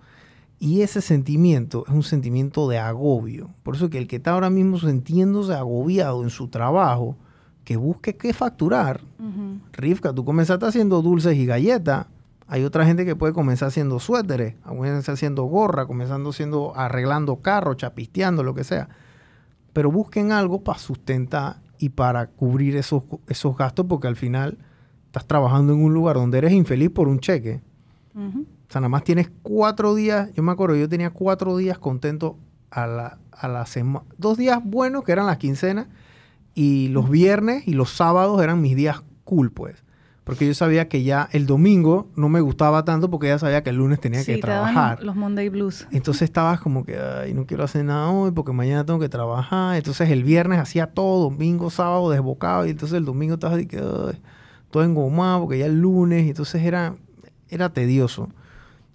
[0.61, 3.51] Y ese sentimiento es un sentimiento de agobio.
[3.63, 7.17] Por eso que el que está ahora mismo sintiéndose agobiado en su trabajo,
[7.65, 9.01] que busque qué facturar.
[9.73, 12.07] Rivka, tú comenzaste haciendo dulces y galletas
[12.55, 17.79] hay otra gente que puede comenzar haciendo suéteres, comenzar haciendo gorra, comenzando haciendo, arreglando carros,
[17.79, 18.89] chapisteando, lo que sea.
[19.73, 24.57] Pero busquen algo para sustentar y para cubrir esos, esos gastos, porque al final
[25.07, 27.61] estás trabajando en un lugar donde eres infeliz por un cheque.
[28.15, 32.39] O sea, nada más tienes cuatro días, yo me acuerdo, yo tenía cuatro días contento
[32.71, 35.89] a la, a la semana, dos días buenos que eran las quincenas,
[36.55, 39.84] y los viernes y los sábados eran mis días cool, pues
[40.25, 43.69] Porque yo sabía que ya el domingo no me gustaba tanto porque ya sabía que
[43.71, 45.03] el lunes tenía Sí, que te trabajar.
[45.05, 45.87] los Monday Blues.
[45.91, 49.77] Entonces estabas como que, ay, no quiero hacer nada hoy porque mañana tengo que trabajar.
[49.77, 52.65] Entonces el viernes hacía todo, domingo, sábado, desbocado.
[52.67, 54.19] Y entonces el domingo estabas de que, ay,
[54.71, 56.25] todo engomado porque ya el lunes.
[56.25, 56.95] Y entonces era,
[57.51, 58.31] era tedioso.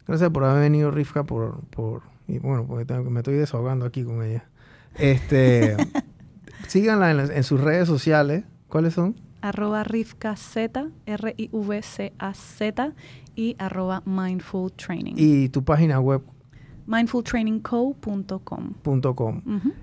[0.07, 4.03] Gracias por haber venido, Rifka, por, por y bueno, porque tengo me estoy desahogando aquí
[4.03, 4.45] con ella.
[4.95, 5.77] Este,
[6.67, 8.45] síganla en sus redes sociales.
[8.67, 9.15] ¿Cuáles son?
[9.41, 12.93] Arroba Rivka Z, R-I-V-C-A-Z
[13.35, 15.13] y arroba Mindful Training.
[15.17, 16.21] Y tu página web
[16.89, 18.73] mindfultrainingco.com.
[19.15, 19.41] com.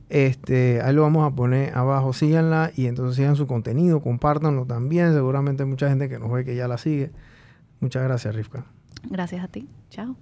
[0.08, 5.12] Este, ahí lo vamos a poner abajo, síganla y entonces sigan su contenido, compártanlo también.
[5.14, 7.12] Seguramente hay mucha gente que nos ve que ya la sigue.
[7.80, 8.66] Muchas gracias, Rifka.
[9.08, 9.68] Gracias a ti.
[9.88, 10.16] Chao.